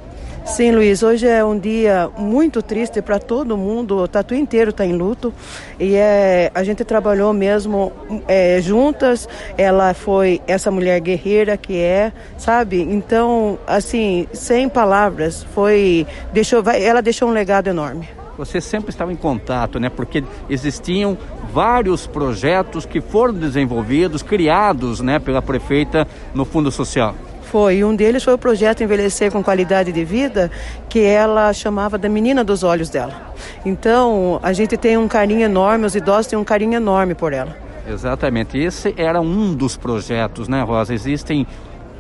Sim, 0.48 0.72
Luiz, 0.72 1.04
hoje 1.04 1.28
é 1.28 1.44
um 1.44 1.60
dia 1.60 2.10
muito 2.18 2.62
triste 2.62 3.02
para 3.02 3.20
todo 3.20 3.58
mundo, 3.58 3.98
o 3.98 4.08
Tatu 4.08 4.34
inteiro 4.34 4.70
está 4.70 4.86
em 4.86 4.94
luto 4.94 5.34
e 5.78 5.94
é, 5.94 6.50
a 6.56 6.64
gente 6.64 6.86
trabalhou 6.86 7.34
mesmo 7.34 7.92
é, 8.28 8.60
juntas, 8.62 9.28
ela 9.58 9.94
foi 9.94 10.42
essa 10.48 10.72
mulher 10.72 11.02
guerreira 11.02 11.58
que 11.58 11.78
é, 11.78 12.14
sabe? 12.38 12.82
Então, 12.82 13.60
assim, 13.68 14.26
sem 14.32 14.70
palavras, 14.70 15.44
foi, 15.54 16.08
deixou, 16.32 16.64
ela 16.72 17.02
deixou 17.02 17.28
um 17.28 17.34
legado 17.34 17.68
enorme. 17.68 18.08
Você 18.38 18.62
sempre 18.62 18.90
estava 18.90 19.12
em 19.12 19.18
contato, 19.18 19.80
né? 19.80 19.90
Porque 19.90 20.24
existiam 20.50 21.18
vários 21.52 22.08
projetos 22.08 22.86
que 22.86 23.02
foram 23.02 23.34
desenvolvidos, 23.34 24.24
criados, 24.24 25.02
né, 25.02 25.20
pela 25.20 25.42
prefeita 25.42 26.08
no 26.34 26.46
Fundo 26.46 26.72
Social. 26.72 27.16
Foi. 27.52 27.84
Um 27.84 27.96
deles 27.96 28.24
foi 28.24 28.34
o 28.34 28.38
projeto 28.38 28.84
Envelhecer 28.84 29.32
com 29.32 29.42
Qualidade 29.42 29.92
de 29.92 30.04
Vida, 30.04 30.52
que 30.90 31.00
ela 31.00 31.54
chamava 31.54 31.98
da 31.98 32.10
menina 32.10 32.44
dos 32.44 32.62
olhos 32.62 32.90
dela. 32.90 33.34
Então, 33.66 34.40
a 34.44 34.52
gente 34.52 34.76
tem 34.76 34.98
um 34.98 35.08
carinho 35.08 35.42
enorme, 35.42 35.86
os 35.86 35.96
idosos 35.96 36.28
têm 36.28 36.38
um 36.38 36.44
carinho 36.44 36.74
enorme 36.74 37.16
por 37.16 37.32
ela. 37.32 37.56
Exatamente. 37.90 38.58
Esse 38.58 38.94
era 38.98 39.22
um 39.22 39.54
dos 39.54 39.78
projetos, 39.78 40.50
né, 40.50 40.62
Rosa? 40.62 40.94
Existem 40.94 41.48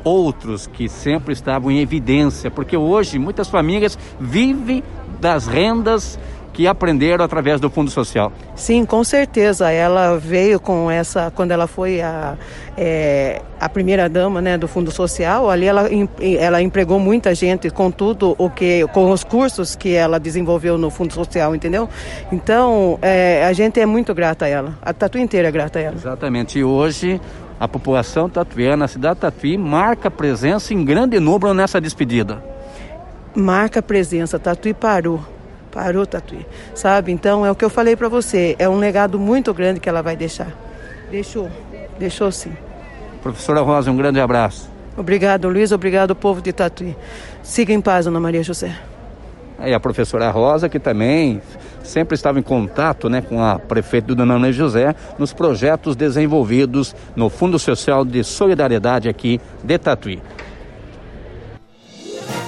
outros 0.03 0.67
que 0.67 0.89
sempre 0.89 1.33
estavam 1.33 1.71
em 1.71 1.79
evidência, 1.79 2.51
porque 2.51 2.75
hoje 2.75 3.17
muitas 3.17 3.47
famílias 3.47 3.97
vivem 4.19 4.83
das 5.19 5.47
rendas 5.47 6.19
que 6.57 6.65
aprenderam 6.65 7.23
através 7.23 7.61
do 7.61 7.69
Fundo 7.69 7.91
Social. 7.91 8.33
Sim, 8.55 8.83
com 8.83 9.03
certeza. 9.03 9.69
Ela 9.69 10.17
veio 10.17 10.59
com 10.59 10.89
essa, 10.89 11.29
quando 11.29 11.51
ela 11.51 11.67
foi 11.67 12.01
a, 12.01 12.35
é, 12.75 13.43
a 13.61 13.69
primeira 13.69 14.09
dama 14.09 14.41
né, 14.41 14.57
do 14.57 14.67
Fundo 14.67 14.89
Social, 14.89 15.51
ali 15.51 15.67
ela, 15.67 15.87
ela 16.19 16.59
empregou 16.59 16.99
muita 16.99 17.35
gente 17.35 17.69
com 17.69 17.91
tudo 17.91 18.33
o 18.39 18.49
que, 18.49 18.87
com 18.87 19.11
os 19.11 19.23
cursos 19.23 19.75
que 19.75 19.93
ela 19.93 20.19
desenvolveu 20.19 20.79
no 20.79 20.89
Fundo 20.89 21.13
Social, 21.13 21.53
entendeu? 21.53 21.87
Então, 22.31 22.97
é, 23.03 23.45
a 23.45 23.53
gente 23.53 23.79
é 23.79 23.85
muito 23.85 24.11
grata 24.15 24.45
a 24.45 24.47
ela. 24.47 24.79
A 24.81 24.91
Tatu 24.91 25.19
inteira 25.19 25.49
é 25.49 25.51
grata 25.51 25.77
a 25.77 25.81
ela. 25.83 25.95
Exatamente. 25.95 26.57
E 26.57 26.63
hoje 26.63 27.21
a 27.59 27.67
população 27.67 28.27
tatuiana, 28.27 28.85
a 28.85 28.87
cidade 28.87 29.13
de 29.13 29.21
Tatuí, 29.21 29.59
marca 29.59 30.09
presença 30.09 30.73
em 30.73 30.83
grande 30.83 31.19
número 31.19 31.53
nessa 31.53 31.79
despedida. 31.79 32.43
Marca 33.35 33.79
presença, 33.79 34.39
Tatuí 34.39 34.73
parou 34.73 35.36
parou 35.67 36.05
Tatuí, 36.05 36.45
sabe? 36.73 37.11
Então 37.11 37.45
é 37.45 37.51
o 37.51 37.55
que 37.55 37.63
eu 37.63 37.69
falei 37.69 37.95
para 37.95 38.09
você, 38.09 38.55
é 38.57 38.67
um 38.67 38.77
legado 38.77 39.19
muito 39.19 39.53
grande 39.53 39.79
que 39.79 39.87
ela 39.87 40.01
vai 40.01 40.15
deixar. 40.15 40.51
Deixou, 41.11 41.49
deixou 41.99 42.31
sim. 42.31 42.53
Professora 43.21 43.61
Rosa, 43.61 43.91
um 43.91 43.97
grande 43.97 44.19
abraço. 44.19 44.69
Obrigado, 44.95 45.47
Luiz, 45.47 45.71
obrigado, 45.71 46.15
povo 46.15 46.41
de 46.41 46.51
Tatuí. 46.51 46.95
Siga 47.43 47.71
em 47.71 47.81
paz, 47.81 48.07
Ana 48.07 48.19
Maria 48.19 48.41
José. 48.41 48.75
E 49.63 49.73
a 49.73 49.79
professora 49.79 50.29
Rosa, 50.29 50.69
que 50.69 50.79
também 50.79 51.41
sempre 51.83 52.15
estava 52.15 52.39
em 52.39 52.43
contato 52.43 53.09
né, 53.09 53.21
com 53.21 53.41
a 53.41 53.57
prefeita 53.57 54.13
Dona 54.13 54.35
Ana 54.35 54.51
José 54.51 54.93
nos 55.17 55.33
projetos 55.33 55.95
desenvolvidos 55.95 56.95
no 57.15 57.29
Fundo 57.29 57.57
Social 57.57 58.05
de 58.05 58.23
Solidariedade 58.23 59.09
aqui 59.09 59.39
de 59.63 59.77
Tatuí. 59.77 60.21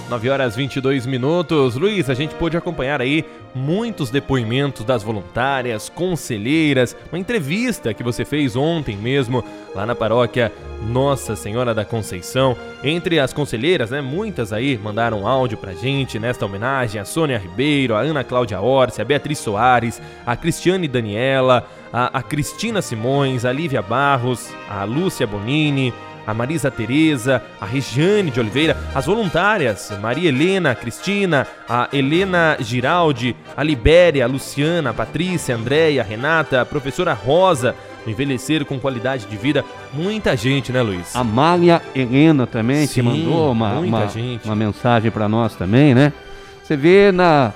9 0.10 0.30
horas 0.30 0.56
22 0.56 1.06
minutos. 1.06 1.76
Luiz, 1.76 2.10
a 2.10 2.16
gente 2.16 2.34
pôde 2.34 2.58
acompanhar 2.58 3.00
aí 3.00 3.24
muitos 3.54 4.10
depoimentos 4.10 4.84
das 4.84 5.04
voluntárias, 5.04 5.88
conselheiras, 5.88 6.96
uma 7.12 7.20
entrevista 7.20 7.94
que 7.94 8.04
você 8.04 8.26
fez 8.26 8.56
ontem 8.56 8.98
mesmo 8.98 9.44
lá 9.76 9.86
na 9.86 9.94
paróquia 9.94 10.52
Nossa 10.88 11.36
Senhora 11.36 11.76
da 11.76 11.86
Conceição. 11.86 12.58
Entre 12.84 13.20
as 13.20 13.32
conselheiras, 13.32 13.92
né, 13.92 14.02
muitas 14.02 14.52
aí 14.52 14.80
mandaram 14.80 15.28
áudio 15.28 15.58
pra 15.58 15.74
gente 15.74 16.18
nesta 16.18 16.46
homenagem 16.46 17.00
a 17.00 17.06
Sônia 17.06 17.38
Ribeiro, 17.38 17.94
a 17.94 18.00
Ana 18.00 18.24
Cláudia 18.24 18.60
Orsi, 18.60 19.02
a 19.02 19.06
Beatriz 19.06 19.38
Soares, 19.38 20.02
a 20.26 20.36
Cristiane 20.36 20.88
Daniela, 20.88 21.68
a, 21.94 22.20
a 22.20 22.24
Cristina 22.24 22.82
Simões, 22.82 23.46
a 23.46 23.52
Lívia 23.52 23.82
Barros, 23.82 24.50
a 24.68 24.84
Lúcia 24.84 25.28
Bonini, 25.28 25.94
a 26.30 26.34
Marisa 26.34 26.70
Tereza, 26.70 27.42
a 27.60 27.66
Regiane 27.66 28.30
de 28.30 28.40
Oliveira, 28.40 28.78
as 28.94 29.08
voluntárias, 29.08 29.92
Maria 30.00 30.30
Helena, 30.30 30.76
Cristina, 30.76 31.48
a 31.68 31.90
Helena 31.92 32.56
Giraldi, 32.60 33.36
a 33.58 33.64
Libéria, 33.64 34.26
a 34.26 34.28
Luciana, 34.28 34.92
a 34.92 34.94
Patrícia, 34.94 35.56
a 35.56 35.58
Andréia, 35.58 36.02
a 36.02 36.06
Renata, 36.06 36.62
a 36.62 36.66
professora 36.66 37.14
Rosa, 37.14 37.76
envelhecer 38.06 38.64
com 38.64 38.80
qualidade 38.80 39.26
de 39.26 39.36
vida. 39.36 39.66
Muita 39.92 40.38
gente, 40.38 40.72
né, 40.72 40.84
Luiz? 40.84 41.16
A 41.16 41.24
Mália 41.24 41.82
Helena 41.96 42.46
também, 42.46 42.86
Sim, 42.86 42.94
que 42.94 43.02
mandou 43.02 43.52
uma, 43.52 43.80
uma, 43.80 44.08
uma 44.46 44.56
mensagem 44.56 45.10
para 45.10 45.28
nós 45.28 45.56
também, 45.56 45.96
né? 45.96 46.14
Você 46.64 46.78
vê 46.78 47.12
na, 47.12 47.52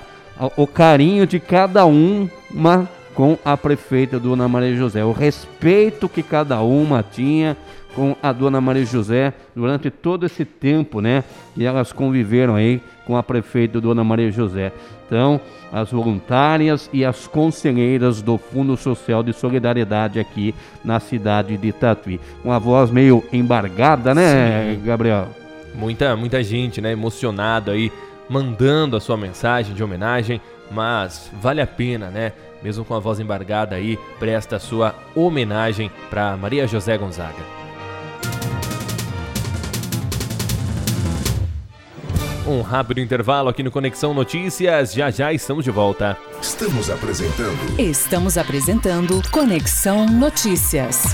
o 0.56 0.66
carinho 0.66 1.28
de 1.28 1.38
cada 1.38 1.86
um 1.86 2.28
uma, 2.50 2.88
com 3.14 3.38
a 3.44 3.56
prefeita 3.56 4.18
Dona 4.18 4.48
Maria 4.48 4.74
José, 4.74 5.04
o 5.04 5.12
respeito 5.12 6.08
que 6.08 6.24
cada 6.24 6.60
uma 6.60 7.04
tinha 7.04 7.56
com 7.94 8.16
a 8.22 8.32
Dona 8.32 8.60
Maria 8.60 8.84
José 8.84 9.32
durante 9.54 9.90
todo 9.90 10.26
esse 10.26 10.44
tempo, 10.44 11.00
né? 11.00 11.24
E 11.56 11.64
elas 11.64 11.92
conviveram 11.92 12.54
aí 12.54 12.80
com 13.06 13.16
a 13.16 13.22
prefeita 13.22 13.80
Dona 13.80 14.02
Maria 14.02 14.30
José. 14.30 14.72
Então, 15.06 15.40
as 15.72 15.90
voluntárias 15.90 16.88
e 16.92 17.04
as 17.04 17.26
conselheiras 17.26 18.22
do 18.22 18.38
Fundo 18.38 18.76
Social 18.76 19.22
de 19.22 19.32
Solidariedade 19.32 20.18
aqui 20.18 20.54
na 20.84 21.00
cidade 21.00 21.56
de 21.56 21.72
Tatuí. 21.72 22.20
Uma 22.44 22.58
voz 22.58 22.90
meio 22.90 23.22
embargada, 23.32 24.14
né, 24.14 24.74
Sim. 24.74 24.84
Gabriel? 24.84 25.28
Muita, 25.74 26.16
muita 26.16 26.42
gente, 26.42 26.80
né, 26.80 26.92
emocionada 26.92 27.72
aí, 27.72 27.92
mandando 28.28 28.96
a 28.96 29.00
sua 29.00 29.16
mensagem 29.16 29.74
de 29.74 29.82
homenagem, 29.82 30.40
mas 30.70 31.30
vale 31.42 31.60
a 31.60 31.66
pena, 31.66 32.08
né? 32.08 32.32
Mesmo 32.62 32.84
com 32.84 32.94
a 32.94 32.98
voz 32.98 33.20
embargada 33.20 33.76
aí, 33.76 33.98
presta 34.18 34.56
a 34.56 34.60
sua 34.60 34.94
homenagem 35.14 35.90
para 36.08 36.36
Maria 36.36 36.66
José 36.66 36.96
Gonzaga. 36.96 37.63
Um 42.46 42.60
rápido 42.60 43.00
intervalo 43.00 43.48
aqui 43.48 43.62
no 43.62 43.70
Conexão 43.70 44.12
Notícias, 44.12 44.92
já 44.92 45.10
já 45.10 45.32
estamos 45.32 45.64
de 45.64 45.70
volta. 45.70 46.14
Estamos 46.42 46.90
apresentando 46.90 47.80
Estamos 47.80 48.36
apresentando 48.36 49.22
Conexão 49.30 50.04
Notícias. 50.04 51.04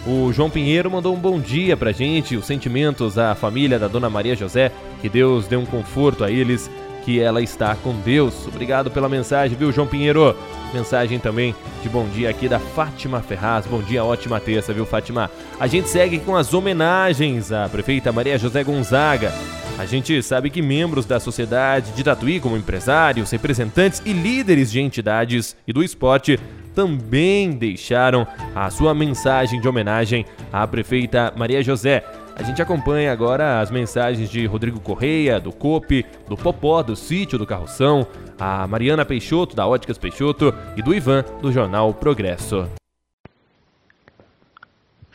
O 0.06 0.32
João 0.32 0.50
Pinheiro 0.50 0.90
mandou 0.90 1.14
um 1.14 1.18
bom 1.18 1.40
dia 1.40 1.76
pra 1.76 1.90
gente, 1.90 2.36
os 2.36 2.46
sentimentos 2.46 3.18
à 3.18 3.34
família 3.34 3.78
da 3.78 3.88
Dona 3.88 4.08
Maria 4.08 4.36
José, 4.36 4.70
que 5.00 5.08
Deus 5.08 5.46
dê 5.46 5.56
um 5.56 5.66
conforto 5.66 6.22
a 6.22 6.30
eles, 6.30 6.70
que 7.04 7.18
ela 7.20 7.42
está 7.42 7.74
com 7.74 7.92
Deus. 8.00 8.46
Obrigado 8.46 8.90
pela 8.90 9.08
mensagem, 9.08 9.56
viu, 9.56 9.72
João 9.72 9.86
Pinheiro? 9.86 10.36
Mensagem 10.72 11.18
também 11.18 11.54
de 11.82 11.88
bom 11.88 12.06
dia 12.08 12.30
aqui 12.30 12.48
da 12.48 12.58
Fátima 12.58 13.20
Ferraz. 13.20 13.66
Bom 13.66 13.82
dia, 13.82 14.04
ótima 14.04 14.38
terça, 14.38 14.72
viu, 14.72 14.86
Fátima? 14.86 15.30
A 15.58 15.66
gente 15.66 15.88
segue 15.88 16.18
com 16.18 16.36
as 16.36 16.52
homenagens 16.54 17.50
à 17.50 17.68
prefeita 17.68 18.12
Maria 18.12 18.38
José 18.38 18.62
Gonzaga. 18.62 19.32
A 19.78 19.86
gente 19.86 20.20
sabe 20.24 20.50
que 20.50 20.60
membros 20.60 21.06
da 21.06 21.20
sociedade 21.20 21.92
de 21.92 22.02
Tatuí, 22.02 22.40
como 22.40 22.56
empresários, 22.56 23.30
representantes 23.30 24.02
e 24.04 24.12
líderes 24.12 24.72
de 24.72 24.80
entidades 24.80 25.56
e 25.68 25.72
do 25.72 25.84
esporte, 25.84 26.36
também 26.74 27.52
deixaram 27.52 28.26
a 28.56 28.68
sua 28.70 28.92
mensagem 28.92 29.60
de 29.60 29.68
homenagem 29.68 30.26
à 30.52 30.66
prefeita 30.66 31.32
Maria 31.36 31.62
José. 31.62 32.04
A 32.34 32.42
gente 32.42 32.60
acompanha 32.60 33.12
agora 33.12 33.60
as 33.60 33.70
mensagens 33.70 34.28
de 34.28 34.46
Rodrigo 34.46 34.80
Correia, 34.80 35.38
do 35.38 35.52
COP, 35.52 36.04
do 36.28 36.36
Popó, 36.36 36.82
do 36.82 36.96
Sítio 36.96 37.38
do 37.38 37.46
Carroção, 37.46 38.04
a 38.36 38.66
Mariana 38.66 39.04
Peixoto, 39.04 39.54
da 39.54 39.64
Óticas 39.64 39.96
Peixoto 39.96 40.52
e 40.76 40.82
do 40.82 40.92
Ivan, 40.92 41.24
do 41.40 41.52
jornal 41.52 41.94
Progresso. 41.94 42.68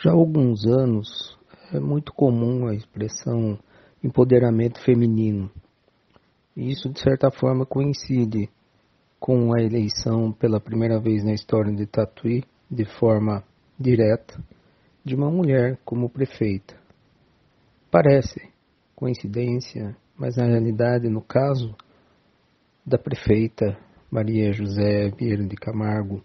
Já 0.02 0.12
há 0.12 0.14
alguns 0.14 0.66
anos 0.66 1.38
é 1.74 1.80
muito 1.82 2.14
comum 2.14 2.68
a 2.68 2.74
expressão 2.74 3.60
empoderamento 4.04 4.80
feminino. 4.84 5.50
Isso, 6.56 6.90
de 6.90 7.00
certa 7.00 7.32
forma, 7.32 7.66
coincide 7.66 8.50
com 9.20 9.54
a 9.56 9.62
eleição 9.62 10.32
pela 10.32 10.60
primeira 10.60 11.00
vez 11.00 11.24
na 11.24 11.34
história 11.34 11.74
de 11.74 11.86
Tatuí, 11.86 12.44
de 12.70 12.86
forma 12.86 13.44
direta, 13.80 14.38
de 15.04 15.16
uma 15.16 15.32
mulher 15.32 15.80
como 15.86 16.10
prefeita. 16.10 16.76
Parece 17.90 18.42
coincidência, 18.96 19.96
mas 20.18 20.36
na 20.36 20.46
realidade, 20.46 21.10
no 21.10 21.22
caso 21.22 21.76
da 22.86 22.98
prefeita 22.98 23.78
Maria 24.12 24.52
José 24.52 25.10
Vieira 25.18 25.46
de 25.46 25.56
Camargo, 25.56 26.22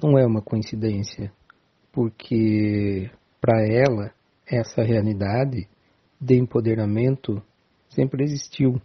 não 0.00 0.18
é 0.18 0.26
uma 0.26 0.42
coincidência, 0.42 1.32
porque 1.92 3.10
para 3.40 3.64
ela 3.66 4.12
essa 4.46 4.82
realidade 4.82 5.68
de 6.22 6.36
empoderamento 6.38 7.42
sempre 7.88 8.22
existiu. 8.22 8.80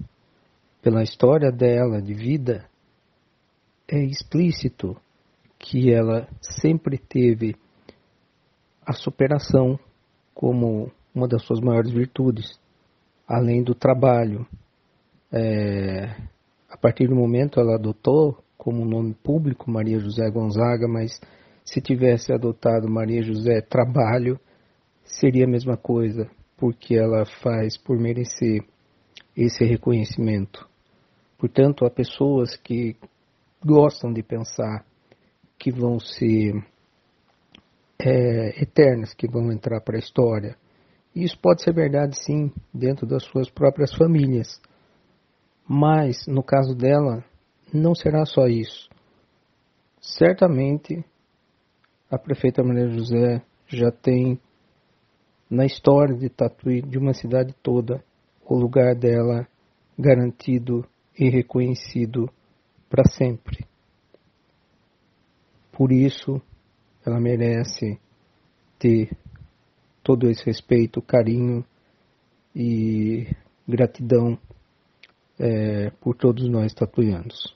Pela 0.81 1.03
história 1.03 1.51
dela 1.51 2.01
de 2.01 2.13
vida, 2.13 2.65
é 3.87 4.03
explícito 4.03 4.97
que 5.59 5.91
ela 5.93 6.27
sempre 6.41 6.97
teve 6.97 7.55
a 8.85 8.93
superação 8.93 9.79
como 10.33 10.91
uma 11.13 11.27
das 11.27 11.43
suas 11.43 11.59
maiores 11.59 11.91
virtudes, 11.91 12.59
além 13.27 13.63
do 13.63 13.75
trabalho. 13.75 14.45
É, 15.31 16.05
a 16.69 16.77
partir 16.77 17.07
do 17.07 17.15
momento 17.15 17.59
ela 17.59 17.75
adotou 17.75 18.43
como 18.57 18.85
nome 18.85 19.13
público 19.13 19.69
Maria 19.69 19.99
José 19.99 20.29
Gonzaga, 20.29 20.87
mas 20.87 21.19
se 21.63 21.81
tivesse 21.81 22.31
adotado 22.31 22.89
Maria 22.89 23.21
José 23.21 23.61
Trabalho, 23.61 24.39
seria 25.03 25.45
a 25.45 25.49
mesma 25.49 25.75
coisa, 25.75 26.29
porque 26.57 26.95
ela 26.95 27.25
faz 27.41 27.77
por 27.77 27.97
merecer 27.97 28.63
esse 29.35 29.63
reconhecimento. 29.63 30.67
Portanto, 31.37 31.85
há 31.85 31.89
pessoas 31.89 32.55
que 32.55 32.95
gostam 33.63 34.11
de 34.11 34.23
pensar 34.23 34.83
que 35.57 35.71
vão 35.71 35.99
ser 35.99 36.53
é, 37.99 38.61
eternas, 38.61 39.13
que 39.13 39.27
vão 39.27 39.51
entrar 39.51 39.81
para 39.81 39.97
a 39.97 39.99
história. 39.99 40.55
Isso 41.15 41.37
pode 41.39 41.63
ser 41.63 41.73
verdade, 41.73 42.17
sim, 42.17 42.51
dentro 42.73 43.05
das 43.05 43.23
suas 43.23 43.49
próprias 43.49 43.93
famílias. 43.93 44.59
Mas, 45.67 46.25
no 46.27 46.43
caso 46.43 46.75
dela, 46.75 47.23
não 47.73 47.93
será 47.93 48.25
só 48.25 48.47
isso. 48.47 48.89
Certamente, 49.99 51.03
a 52.09 52.17
prefeita 52.17 52.63
Maria 52.63 52.87
José 52.89 53.41
já 53.67 53.91
tem 53.91 54.39
na 55.49 55.65
história 55.65 56.15
de 56.15 56.29
Tatuí, 56.29 56.81
de 56.81 56.97
uma 56.97 57.13
cidade 57.13 57.53
toda, 57.61 58.03
o 58.45 58.55
lugar 58.55 58.95
dela 58.95 59.47
garantido 59.97 60.85
e 61.17 61.29
reconhecido 61.29 62.29
para 62.89 63.03
sempre. 63.05 63.65
Por 65.71 65.91
isso, 65.91 66.41
ela 67.05 67.19
merece 67.19 67.99
ter 68.79 69.09
todo 70.03 70.29
esse 70.29 70.45
respeito, 70.45 71.01
carinho 71.01 71.65
e 72.55 73.27
gratidão 73.67 74.37
é, 75.39 75.91
por 76.01 76.15
todos 76.15 76.49
nós 76.49 76.73
tatuianos. 76.73 77.55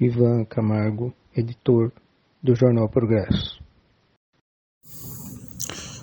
Ivan 0.00 0.44
Camargo, 0.44 1.12
editor 1.34 1.92
do 2.42 2.54
Jornal 2.54 2.88
Progresso. 2.88 3.57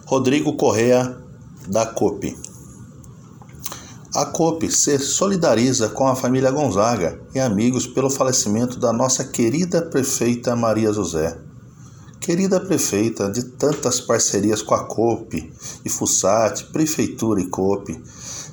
Rodrigo 0.08 0.56
Correa, 0.56 1.18
da 1.68 1.84
COPE. 1.84 2.38
A 4.14 4.24
COPE 4.28 4.72
se 4.72 5.00
solidariza 5.00 5.90
com 5.90 6.08
a 6.08 6.16
família 6.16 6.52
Gonzaga 6.52 7.20
e 7.34 7.40
amigos 7.40 7.88
pelo 7.88 8.12
falecimento 8.12 8.78
da 8.78 8.94
nossa 8.94 9.24
querida 9.24 9.82
prefeita 9.82 10.56
Maria 10.56 10.94
José. 10.94 11.36
Querida 12.20 12.60
prefeita 12.60 13.32
de 13.32 13.46
tantas 13.46 14.00
parcerias 14.00 14.62
com 14.62 14.76
a 14.76 14.84
COPE 14.84 15.52
e 15.84 15.90
FUSAT, 15.90 16.66
Prefeitura 16.72 17.42
e 17.42 17.50
COPE, 17.50 18.00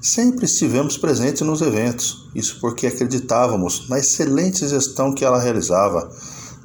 sempre 0.01 0.47
estivemos 0.47 0.97
presentes 0.97 1.43
nos 1.43 1.61
eventos, 1.61 2.31
isso 2.35 2.59
porque 2.63 2.87
acreditávamos 2.87 3.91
na 3.91 3.99
excelente 3.99 4.67
gestão 4.67 5.13
que 5.13 5.23
ela 5.23 5.39
realizava, 5.39 6.11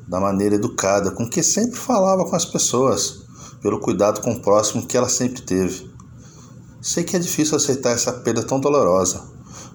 da 0.08 0.22
maneira 0.22 0.56
educada 0.56 1.12
com 1.12 1.30
que 1.30 1.44
sempre 1.44 1.78
falava 1.78 2.24
com 2.24 2.38
as 2.38 2.46
pessoas, 2.46 3.27
pelo 3.68 3.82
cuidado 3.82 4.22
com 4.22 4.32
o 4.32 4.40
próximo 4.40 4.88
que 4.88 4.96
ela 4.96 5.10
sempre 5.10 5.42
teve. 5.42 5.92
Sei 6.82 7.04
que 7.04 7.18
é 7.18 7.20
difícil 7.20 7.58
aceitar 7.58 7.92
essa 7.92 8.14
perda 8.14 8.42
tão 8.42 8.62
dolorosa, 8.62 9.26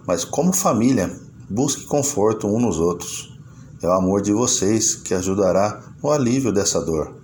mas 0.06 0.24
como 0.24 0.50
família, 0.50 1.14
busque 1.50 1.84
conforto 1.84 2.46
um 2.46 2.58
nos 2.58 2.78
outros. 2.78 3.38
É 3.82 3.86
o 3.86 3.92
amor 3.92 4.22
de 4.22 4.32
vocês 4.32 4.94
que 4.94 5.12
ajudará 5.12 5.92
no 6.02 6.10
alívio 6.10 6.50
dessa 6.50 6.80
dor. 6.80 7.14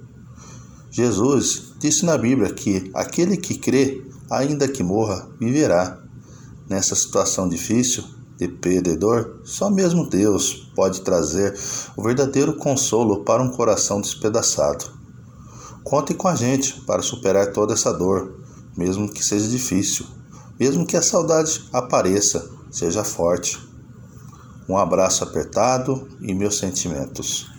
Jesus 0.91 1.73
disse 1.79 2.05
na 2.05 2.19
Bíblia 2.19 2.53
que 2.53 2.91
aquele 2.93 3.39
que 3.39 3.57
crê, 3.57 4.07
ainda 4.31 4.69
que 4.69 4.83
morra, 4.83 5.27
viverá. 5.41 5.99
Nessa 6.69 6.95
situação 6.95 7.49
difícil, 7.49 8.05
de 8.37 8.47
perdedor, 8.47 9.41
só 9.43 9.71
mesmo 9.71 10.07
Deus 10.07 10.71
pode 10.77 11.01
trazer 11.01 11.59
o 11.97 12.03
verdadeiro 12.03 12.59
consolo 12.59 13.25
para 13.25 13.43
um 13.43 13.49
coração 13.49 14.03
despedaçado. 14.03 14.98
Contem 15.89 16.15
com 16.15 16.29
a 16.29 16.35
gente 16.35 16.83
para 16.83 17.01
superar 17.01 17.51
toda 17.51 17.73
essa 17.73 17.91
dor, 17.91 18.45
mesmo 18.77 19.11
que 19.11 19.25
seja 19.25 19.49
difícil, 19.49 20.05
mesmo 20.61 20.87
que 20.87 20.95
a 20.99 21.01
saudade 21.01 21.65
apareça, 21.73 22.47
seja 22.71 23.03
forte. 23.03 23.59
Um 24.69 24.77
abraço 24.77 25.25
apertado 25.25 26.07
e 26.21 26.35
meus 26.35 26.59
sentimentos. 26.59 27.51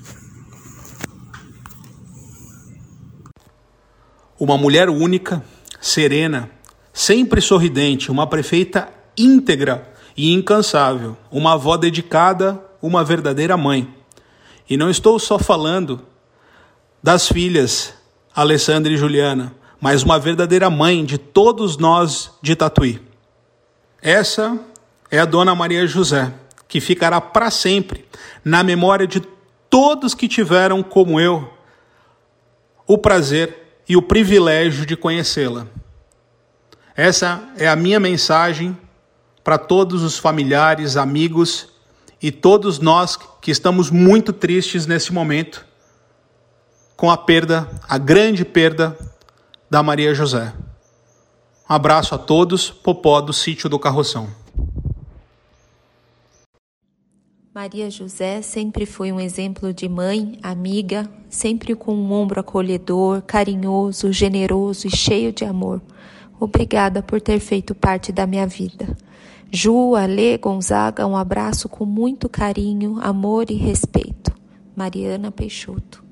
Uma 4.40 4.60
mulher 4.60 4.92
única, 4.92 5.44
serena, 5.82 6.52
sempre 6.94 7.42
sorridente, 7.42 8.12
uma 8.12 8.28
prefeita 8.28 8.94
íntegra 9.18 9.92
e 10.16 10.32
incansável, 10.32 11.18
uma 11.32 11.54
avó 11.54 11.76
dedicada, 11.78 12.64
uma 12.80 13.04
verdadeira 13.04 13.58
mãe. 13.58 13.92
E 14.70 14.78
não 14.78 14.88
estou 14.88 15.18
só 15.18 15.40
falando 15.40 16.06
das 17.02 17.28
filhas 17.28 17.98
Alessandra 18.40 18.94
e 18.94 18.96
Juliana, 18.96 19.54
mas 19.82 20.02
uma 20.02 20.18
verdadeira 20.18 20.70
mãe 20.70 21.04
de 21.04 21.18
todos 21.18 21.78
nós 21.78 22.32
de 22.42 22.56
Tatuí. 22.56 23.02
Essa 24.02 24.58
é 25.12 25.20
a 25.20 25.26
Dona 25.26 25.54
Maria 25.54 25.86
José, 25.86 26.32
que 26.66 26.80
ficará 26.80 27.20
para 27.20 27.52
sempre 27.52 28.06
na 28.44 28.64
memória 28.64 29.06
de 29.06 29.22
todos 29.70 30.14
que 30.14 30.26
tiveram, 30.26 30.82
como 30.82 31.20
eu, 31.20 31.52
o 32.88 32.98
prazer 32.98 33.82
e 33.90 33.98
o 33.98 34.02
privilégio 34.02 34.86
de 34.86 34.96
conhecê-la. 34.96 35.68
Essa 36.96 37.44
é 37.58 37.68
a 37.68 37.76
minha 37.76 38.00
mensagem 38.00 38.78
para 39.44 39.58
todos 39.58 40.02
os 40.02 40.18
familiares, 40.18 40.96
amigos 40.96 41.68
e 42.22 42.32
todos 42.32 42.80
nós 42.80 43.18
que 43.42 43.52
estamos 43.52 43.92
muito 43.92 44.32
tristes 44.32 44.86
nesse 44.86 45.12
momento 45.12 45.68
com 47.00 47.10
a 47.10 47.16
perda, 47.16 47.66
a 47.88 47.98
grande 47.98 48.44
perda 48.44 48.98
da 49.72 49.82
Maria 49.82 50.14
José. 50.14 50.54
Um 51.70 51.74
abraço 51.74 52.14
a 52.14 52.18
todos, 52.18 52.70
Popó 52.70 53.22
do 53.22 53.32
sítio 53.32 53.70
do 53.70 53.80
Carroção. 53.80 54.28
Maria 57.56 57.90
José 57.90 58.42
sempre 58.42 58.86
foi 58.86 59.14
um 59.14 59.20
exemplo 59.20 59.74
de 59.74 59.88
mãe, 59.88 60.38
amiga, 60.44 61.10
sempre 61.30 61.74
com 61.74 61.96
um 61.96 62.12
ombro 62.12 62.42
acolhedor, 62.42 63.22
carinhoso, 63.22 64.12
generoso 64.12 64.86
e 64.86 64.92
cheio 64.92 65.32
de 65.32 65.46
amor. 65.46 65.82
Obrigada 66.38 67.02
por 67.02 67.22
ter 67.22 67.40
feito 67.40 67.74
parte 67.74 68.12
da 68.12 68.28
minha 68.28 68.46
vida. 68.46 68.98
Ju, 69.50 69.96
Ale, 69.96 70.38
Gonzaga, 70.38 71.08
um 71.08 71.16
abraço 71.16 71.70
com 71.70 71.86
muito 71.86 72.28
carinho, 72.28 73.00
amor 73.02 73.50
e 73.50 73.54
respeito. 73.54 74.34
Mariana 74.76 75.32
Peixoto. 75.32 76.09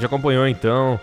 Gente 0.00 0.06
acompanhou 0.06 0.48
então 0.48 0.98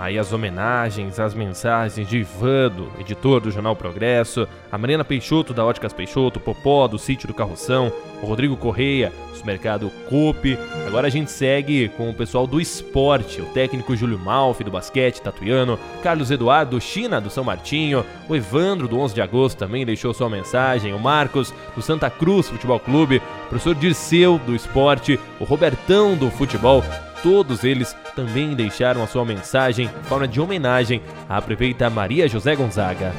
Aí 0.00 0.16
as 0.16 0.32
homenagens, 0.32 1.18
as 1.18 1.34
mensagens 1.34 2.08
de 2.08 2.18
Ivando, 2.18 2.92
editor 3.00 3.40
do 3.40 3.50
Jornal 3.50 3.74
Progresso, 3.74 4.46
a 4.70 4.78
Mariana 4.78 5.04
Peixoto 5.04 5.52
da 5.52 5.64
Óticas 5.64 5.92
Peixoto, 5.92 6.38
Popó 6.38 6.86
do 6.86 7.00
Sítio 7.00 7.26
do 7.26 7.34
Carroção, 7.34 7.92
o 8.22 8.26
Rodrigo 8.26 8.56
Correia 8.56 9.12
do 9.36 9.44
Mercado 9.44 9.90
Coop. 10.08 10.56
Agora 10.86 11.08
a 11.08 11.10
gente 11.10 11.32
segue 11.32 11.88
com 11.96 12.08
o 12.08 12.14
pessoal 12.14 12.46
do 12.46 12.60
esporte, 12.60 13.40
o 13.40 13.46
técnico 13.46 13.96
Júlio 13.96 14.20
Malfi 14.20 14.62
do 14.62 14.70
basquete 14.70 15.20
tatuiano, 15.20 15.76
Carlos 16.00 16.30
Eduardo 16.30 16.80
China 16.80 17.20
do 17.20 17.28
São 17.28 17.42
Martinho, 17.42 18.06
o 18.28 18.36
Evandro 18.36 18.86
do 18.86 19.00
11 19.00 19.14
de 19.16 19.20
agosto 19.20 19.58
também 19.58 19.84
deixou 19.84 20.14
sua 20.14 20.30
mensagem, 20.30 20.94
o 20.94 20.98
Marcos 21.00 21.52
do 21.74 21.82
Santa 21.82 22.08
Cruz 22.08 22.48
Futebol 22.48 22.78
Clube, 22.78 23.16
o 23.16 23.48
professor 23.48 23.74
Dirceu 23.74 24.38
do 24.38 24.54
esporte, 24.54 25.18
o 25.40 25.44
Robertão 25.44 26.14
do 26.14 26.30
futebol 26.30 26.84
todos 27.22 27.64
eles 27.64 27.92
também 28.14 28.54
deixaram 28.54 29.02
a 29.02 29.06
sua 29.06 29.24
mensagem 29.24 29.86
em 29.86 30.02
forma 30.04 30.28
de 30.28 30.40
homenagem 30.40 31.02
à 31.28 31.40
prefeita 31.40 31.90
Maria 31.90 32.28
José 32.28 32.54
Gonzaga. 32.54 33.12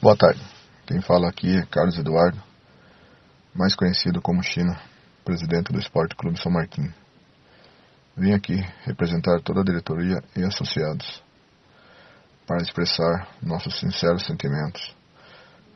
Boa 0.00 0.16
tarde. 0.16 0.40
Quem 0.86 1.00
fala 1.00 1.28
aqui 1.28 1.48
é 1.56 1.66
Carlos 1.66 1.98
Eduardo, 1.98 2.40
mais 3.52 3.74
conhecido 3.74 4.22
como 4.22 4.42
China, 4.42 4.78
presidente 5.24 5.72
do 5.72 5.80
Esporte 5.80 6.14
Clube 6.14 6.40
São 6.40 6.52
Martinho. 6.52 6.94
Vim 8.16 8.32
aqui 8.32 8.54
representar 8.84 9.40
toda 9.40 9.60
a 9.60 9.64
diretoria 9.64 10.22
e 10.36 10.44
associados 10.44 11.22
para 12.46 12.62
expressar 12.62 13.28
nossos 13.42 13.80
sinceros 13.80 14.24
sentimentos 14.24 14.94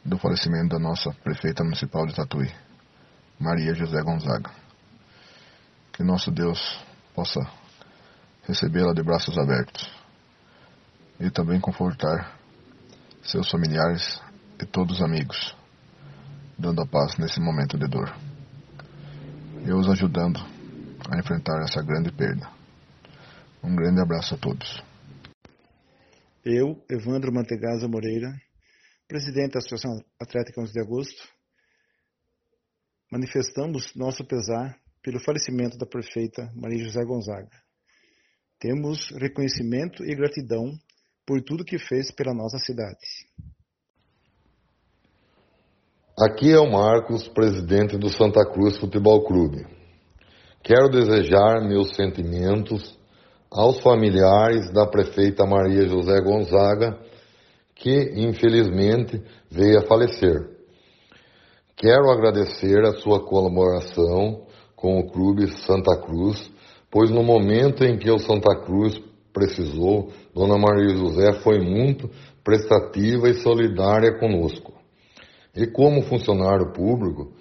do 0.05 0.16
falecimento 0.16 0.69
da 0.69 0.79
nossa 0.79 1.11
prefeita 1.25 1.64
municipal 1.64 2.07
de 2.07 2.14
Tatuí, 2.14 2.51
Maria 3.40 3.72
José 3.72 4.03
Gonzaga. 4.03 4.50
Que 5.94 6.03
nosso 6.05 6.31
Deus 6.31 6.61
possa 7.14 7.40
recebê-la 8.46 8.92
de 8.92 9.03
braços 9.03 9.38
abertos 9.38 9.90
e 11.18 11.31
também 11.31 11.59
confortar 11.59 12.38
seus 13.22 13.50
familiares 13.50 14.20
e 14.61 14.66
todos 14.66 14.98
os 14.98 15.03
amigos, 15.03 15.57
dando 16.59 16.83
a 16.83 16.87
paz 16.87 17.16
nesse 17.16 17.40
momento 17.40 17.79
de 17.79 17.88
dor. 17.88 18.14
E 19.64 19.72
os 19.72 19.88
ajudando 19.88 20.38
a 21.11 21.18
enfrentar 21.18 21.62
essa 21.62 21.83
grande 21.83 22.12
perda. 22.12 22.46
Um 23.64 23.74
grande 23.74 24.03
abraço 24.03 24.35
a 24.35 24.38
todos. 24.38 24.83
Eu, 26.44 26.83
Evandro 26.90 27.33
Mantegaza 27.33 27.88
Moreira, 27.88 28.35
presidente 29.09 29.53
da 29.53 29.59
Associação 29.61 29.92
Atlética 30.20 30.61
11 30.61 30.72
de 30.72 30.81
Agosto, 30.81 31.39
manifestamos 33.11 33.94
nosso 33.94 34.25
pesar 34.25 34.79
pelo 35.03 35.18
falecimento 35.18 35.77
da 35.77 35.87
prefeita 35.87 36.51
Maria 36.55 36.85
José 36.85 37.05
Gonzaga. 37.05 37.51
Temos 38.59 39.11
reconhecimento 39.11 40.05
e 40.05 40.14
gratidão 40.14 40.73
por 41.27 41.42
tudo 41.42 41.64
que 41.64 41.79
fez 41.79 42.11
pela 42.11 42.35
nossa 42.35 42.59
cidade. 42.59 42.99
Aqui 46.18 46.53
é 46.53 46.59
o 46.59 46.70
Marcos, 46.70 47.27
presidente 47.29 47.96
do 47.96 48.11
Santa 48.11 48.44
Cruz 48.44 48.77
Futebol 48.77 49.25
Clube. 49.25 49.66
Quero 50.62 50.90
desejar 50.90 51.66
meus 51.66 51.96
sentimentos 51.96 52.99
aos 53.51 53.81
familiares 53.81 54.70
da 54.70 54.87
prefeita 54.87 55.46
Maria 55.46 55.88
José 55.88 56.20
Gonzaga, 56.20 57.01
que 57.75 58.12
infelizmente 58.14 59.23
veio 59.51 59.79
a 59.79 59.87
falecer. 59.87 60.60
Quero 61.81 62.11
agradecer 62.11 62.85
a 62.85 62.93
sua 62.93 63.25
colaboração 63.25 64.43
com 64.77 64.99
o 64.99 65.11
Clube 65.11 65.47
Santa 65.64 65.97
Cruz, 65.97 66.53
pois 66.90 67.11
no 67.11 67.23
momento 67.23 67.83
em 67.83 67.97
que 67.97 68.11
o 68.11 68.19
Santa 68.19 68.55
Cruz 68.66 69.01
precisou, 69.33 70.11
Dona 70.35 70.59
Maria 70.59 70.95
José 70.95 71.40
foi 71.40 71.59
muito 71.59 72.11
prestativa 72.45 73.31
e 73.31 73.40
solidária 73.40 74.19
conosco. 74.19 74.75
E 75.57 75.66
como 75.69 76.03
funcionário 76.03 76.71
público, 76.75 77.33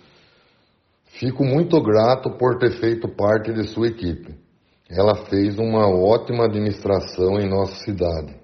fico 1.19 1.43
muito 1.43 1.77
grato 1.81 2.31
por 2.37 2.57
ter 2.59 2.71
feito 2.79 3.09
parte 3.09 3.51
de 3.51 3.67
sua 3.67 3.87
equipe. 3.87 4.33
Ela 4.89 5.15
fez 5.25 5.59
uma 5.59 5.85
ótima 5.85 6.45
administração 6.45 7.41
em 7.41 7.49
nossa 7.49 7.75
cidade, 7.83 8.39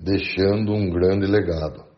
deixando 0.00 0.72
um 0.72 0.88
grande 0.88 1.26
legado. 1.26 1.93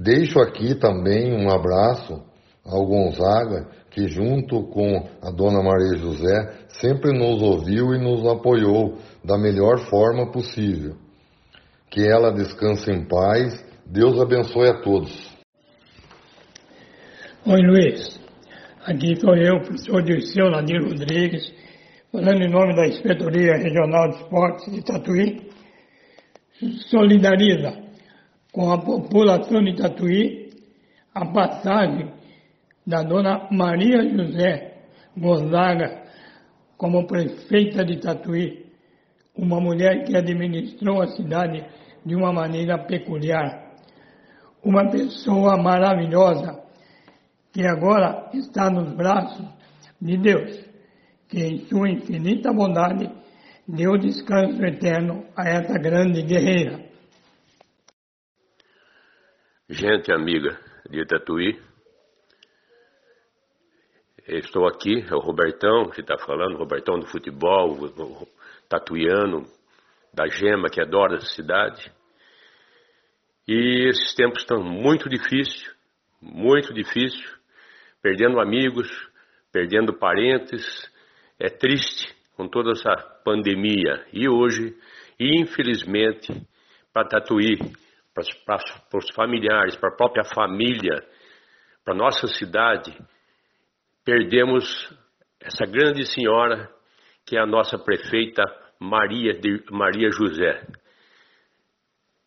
Deixo 0.00 0.38
aqui 0.38 0.76
também 0.76 1.32
um 1.34 1.50
abraço 1.50 2.22
ao 2.64 2.86
Gonzaga, 2.86 3.66
que 3.90 4.06
junto 4.06 4.62
com 4.68 5.08
a 5.20 5.28
dona 5.32 5.60
Maria 5.60 5.96
José 5.98 6.66
sempre 6.68 7.10
nos 7.12 7.42
ouviu 7.42 7.92
e 7.92 7.98
nos 7.98 8.24
apoiou 8.24 8.96
da 9.24 9.36
melhor 9.36 9.78
forma 9.90 10.30
possível. 10.30 10.94
Que 11.90 12.06
ela 12.06 12.30
descanse 12.30 12.88
em 12.92 13.08
paz. 13.08 13.66
Deus 13.84 14.20
abençoe 14.20 14.68
a 14.68 14.80
todos. 14.82 15.36
Oi, 17.44 17.60
Luiz. 17.60 18.20
Aqui 18.84 19.16
sou 19.16 19.34
eu, 19.34 19.58
professor 19.62 20.02
Dirceu 20.04 20.48
Nadir 20.48 20.80
Rodrigues, 20.80 21.52
falando 22.12 22.42
em 22.42 22.50
nome 22.50 22.76
da 22.76 22.86
Inspetoria 22.86 23.56
Regional 23.56 24.10
de 24.10 24.16
Esportes 24.16 24.72
de 24.72 24.84
Tatuí. 24.84 25.48
Solidariza 26.88 27.87
com 28.52 28.70
a 28.72 28.78
população 28.78 29.62
de 29.62 29.76
Tatuí 29.76 30.50
a 31.14 31.26
passagem 31.26 32.12
da 32.86 33.02
dona 33.02 33.48
Maria 33.50 34.08
José 34.08 34.74
Gonzaga 35.16 36.04
como 36.76 37.06
prefeita 37.06 37.84
de 37.84 37.98
Tatuí, 37.98 38.66
uma 39.36 39.60
mulher 39.60 40.04
que 40.04 40.16
administrou 40.16 41.02
a 41.02 41.08
cidade 41.08 41.64
de 42.06 42.14
uma 42.14 42.32
maneira 42.32 42.78
peculiar. 42.78 43.74
Uma 44.62 44.88
pessoa 44.88 45.56
maravilhosa 45.56 46.62
que 47.52 47.66
agora 47.66 48.30
está 48.32 48.70
nos 48.70 48.92
braços 48.94 49.44
de 50.00 50.16
Deus, 50.16 50.64
que 51.28 51.40
em 51.42 51.66
sua 51.66 51.90
infinita 51.90 52.52
bondade 52.52 53.10
deu 53.66 53.98
descanso 53.98 54.62
eterno 54.64 55.24
a 55.36 55.48
essa 55.48 55.78
grande 55.78 56.22
guerreira. 56.22 56.87
Gente 59.70 60.10
amiga 60.10 60.58
de 60.88 61.04
Tatuí, 61.04 61.60
estou 64.26 64.66
aqui, 64.66 65.04
é 65.06 65.14
o 65.14 65.18
Robertão 65.18 65.90
que 65.90 66.00
está 66.00 66.16
falando, 66.16 66.56
Robertão 66.56 66.98
do 66.98 67.04
futebol, 67.04 67.72
o 67.78 68.26
tatuiano, 68.66 69.44
da 70.10 70.26
Gema, 70.26 70.70
que 70.70 70.80
adora 70.80 71.16
essa 71.16 71.26
cidade. 71.34 71.92
E 73.46 73.90
esses 73.90 74.14
tempos 74.14 74.40
estão 74.40 74.62
muito 74.62 75.06
difíceis, 75.06 75.70
muito 76.18 76.72
difíceis 76.72 77.22
perdendo 78.00 78.40
amigos, 78.40 78.88
perdendo 79.52 79.92
parentes. 79.92 80.64
É 81.38 81.50
triste 81.50 82.16
com 82.38 82.48
toda 82.48 82.70
essa 82.70 82.96
pandemia. 83.22 84.02
E 84.14 84.30
hoje, 84.30 84.74
infelizmente, 85.20 86.32
para 86.90 87.06
Tatuí, 87.06 87.58
para 88.44 88.98
os 88.98 89.10
familiares, 89.14 89.76
para 89.76 89.90
a 89.90 89.96
própria 89.96 90.24
família, 90.24 91.02
para 91.84 91.94
nossa 91.94 92.26
cidade, 92.26 92.96
perdemos 94.04 94.64
essa 95.40 95.64
grande 95.66 96.06
senhora 96.06 96.68
que 97.26 97.36
é 97.36 97.40
a 97.40 97.46
nossa 97.46 97.78
prefeita 97.78 98.42
Maria, 98.80 99.34
de, 99.34 99.62
Maria 99.70 100.10
José. 100.10 100.66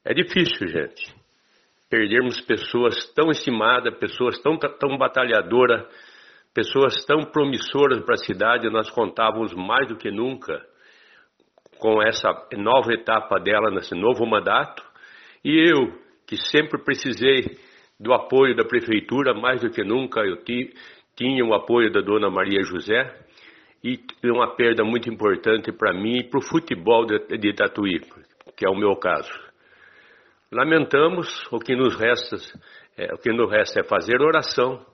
É 0.06 0.14
difícil, 0.14 0.68
gente 0.68 1.22
perdermos 1.92 2.40
pessoas 2.40 3.14
tão 3.14 3.30
estimadas, 3.30 3.94
pessoas 4.00 4.42
tão, 4.42 4.58
tão 4.58 4.98
batalhadoras, 4.98 5.86
pessoas 6.54 7.04
tão 7.06 7.26
promissoras 7.26 8.02
para 8.06 8.16
a 8.16 8.26
cidade, 8.26 8.70
nós 8.70 8.90
contávamos 8.90 9.54
mais 9.54 9.90
do 9.90 9.98
que 9.98 10.10
nunca 10.10 10.66
com 11.78 12.02
essa 12.02 12.30
nova 12.58 12.94
etapa 12.94 13.38
dela 13.42 13.70
nesse 13.70 13.94
novo 13.94 14.26
mandato. 14.26 14.82
E 15.44 15.72
eu, 15.72 16.00
que 16.28 16.38
sempre 16.38 16.82
precisei 16.84 17.58
do 18.00 18.14
apoio 18.14 18.56
da 18.56 18.64
prefeitura, 18.64 19.34
mais 19.34 19.62
do 19.62 19.70
que 19.70 19.84
nunca 19.84 20.22
eu 20.22 20.38
tinha 21.16 21.46
o 21.46 21.54
apoio 21.54 21.92
da 21.92 22.02
dona 22.02 22.30
Maria 22.30 22.62
José, 22.64 23.16
e 23.84 24.00
uma 24.24 24.56
perda 24.56 24.84
muito 24.84 25.10
importante 25.10 25.72
para 25.72 25.94
mim 25.94 26.20
e 26.20 26.24
para 26.24 26.40
o 26.40 26.44
futebol 26.44 27.06
de, 27.06 27.38
de 27.38 27.54
Tatuí, 27.54 28.00
que 28.56 28.66
é 28.66 28.70
o 28.70 28.76
meu 28.76 28.96
caso. 28.96 29.32
Lamentamos, 30.52 31.48
o 31.52 31.60
que 31.60 31.76
nos 31.76 31.96
resta, 31.96 32.36
é, 32.98 33.14
o 33.14 33.18
que 33.18 33.32
nos 33.32 33.50
resta 33.50 33.80
é 33.80 33.84
fazer 33.84 34.22
oração 34.22 34.86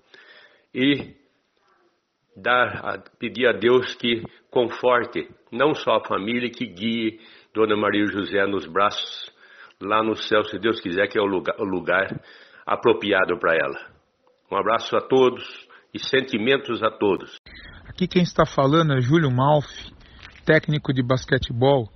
e 0.73 1.15
dar, 2.35 3.03
pedir 3.19 3.47
a 3.47 3.51
Deus 3.51 3.95
que 3.95 4.23
conforte 4.49 5.27
não 5.51 5.73
só 5.73 5.95
a 5.95 6.05
família, 6.05 6.49
que 6.49 6.65
guie 6.65 7.19
Dona 7.53 7.75
Maria 7.75 8.05
José 8.05 8.45
nos 8.45 8.65
braços 8.67 9.35
lá 9.81 10.03
no 10.03 10.15
céu, 10.15 10.43
se 10.43 10.57
Deus 10.57 10.79
quiser, 10.79 11.07
que 11.07 11.17
é 11.17 11.21
o 11.21 11.25
lugar, 11.25 11.55
o 11.59 11.63
lugar 11.63 12.19
apropriado 12.65 13.37
para 13.39 13.55
ela. 13.55 13.97
Um 14.51 14.57
abraço 14.57 14.95
a 14.95 15.01
todos 15.01 15.43
e 15.93 15.99
sentimentos 15.99 16.81
a 16.83 16.89
todos. 16.89 17.37
Aqui 17.87 18.07
quem 18.07 18.23
está 18.23 18.45
falando 18.45 18.93
é 18.93 19.01
Júlio 19.01 19.31
Malfi, 19.31 19.91
técnico 20.45 20.93
de 20.93 21.03
basquetebol 21.03 21.89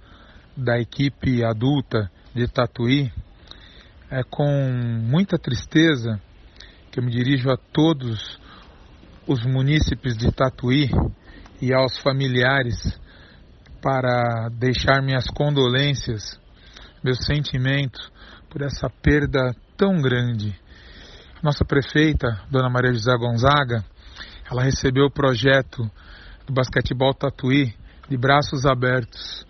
da 0.55 0.79
equipe 0.79 1.43
adulta 1.43 2.11
de 2.33 2.47
Tatuí, 2.47 3.11
é 4.09 4.23
com 4.23 4.45
muita 5.01 5.37
tristeza 5.37 6.21
que 6.91 6.99
eu 6.99 7.03
me 7.03 7.11
dirijo 7.11 7.49
a 7.49 7.57
todos 7.57 8.39
os 9.25 9.45
munícipes 9.45 10.17
de 10.17 10.31
Tatuí 10.31 10.89
e 11.61 11.73
aos 11.73 11.97
familiares 11.99 12.99
para 13.81 14.49
deixar 14.49 15.01
minhas 15.01 15.27
condolências, 15.27 16.40
meus 17.03 17.25
sentimentos 17.25 18.11
por 18.49 18.61
essa 18.61 18.89
perda 18.89 19.55
tão 19.77 20.01
grande. 20.01 20.55
Nossa 21.41 21.65
prefeita, 21.65 22.39
Dona 22.51 22.69
Maria 22.69 22.93
José 22.93 23.15
Gonzaga, 23.17 23.83
ela 24.49 24.61
recebeu 24.61 25.05
o 25.05 25.11
projeto 25.11 25.89
do 26.45 26.53
basquetebol 26.53 27.13
Tatuí 27.13 27.73
de 28.09 28.17
braços 28.17 28.65
abertos. 28.65 29.45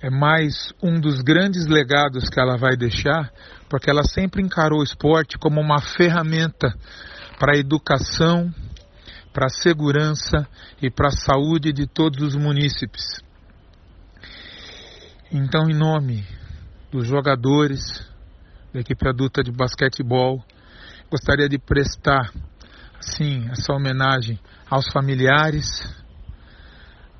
é 0.00 0.10
mais 0.10 0.72
um 0.80 1.00
dos 1.00 1.20
grandes 1.22 1.66
legados 1.66 2.28
que 2.28 2.38
ela 2.38 2.56
vai 2.56 2.76
deixar, 2.76 3.32
porque 3.68 3.90
ela 3.90 4.04
sempre 4.04 4.42
encarou 4.42 4.78
o 4.80 4.84
esporte 4.84 5.36
como 5.38 5.60
uma 5.60 5.80
ferramenta 5.80 6.72
para 7.38 7.56
a 7.56 7.58
educação, 7.58 8.54
para 9.32 9.46
a 9.46 9.50
segurança 9.50 10.46
e 10.80 10.88
para 10.88 11.08
a 11.08 11.12
saúde 11.12 11.72
de 11.72 11.86
todos 11.86 12.22
os 12.22 12.36
munícipes. 12.36 13.02
Então, 15.32 15.68
em 15.68 15.74
nome 15.74 16.24
dos 16.90 17.06
jogadores 17.06 17.80
da 18.72 18.80
equipe 18.80 19.08
adulta 19.08 19.42
de 19.42 19.52
basquetebol, 19.52 20.42
gostaria 21.10 21.48
de 21.48 21.58
prestar, 21.58 22.32
sim, 23.00 23.48
essa 23.50 23.72
homenagem 23.72 24.38
aos 24.70 24.86
familiares, 24.92 25.66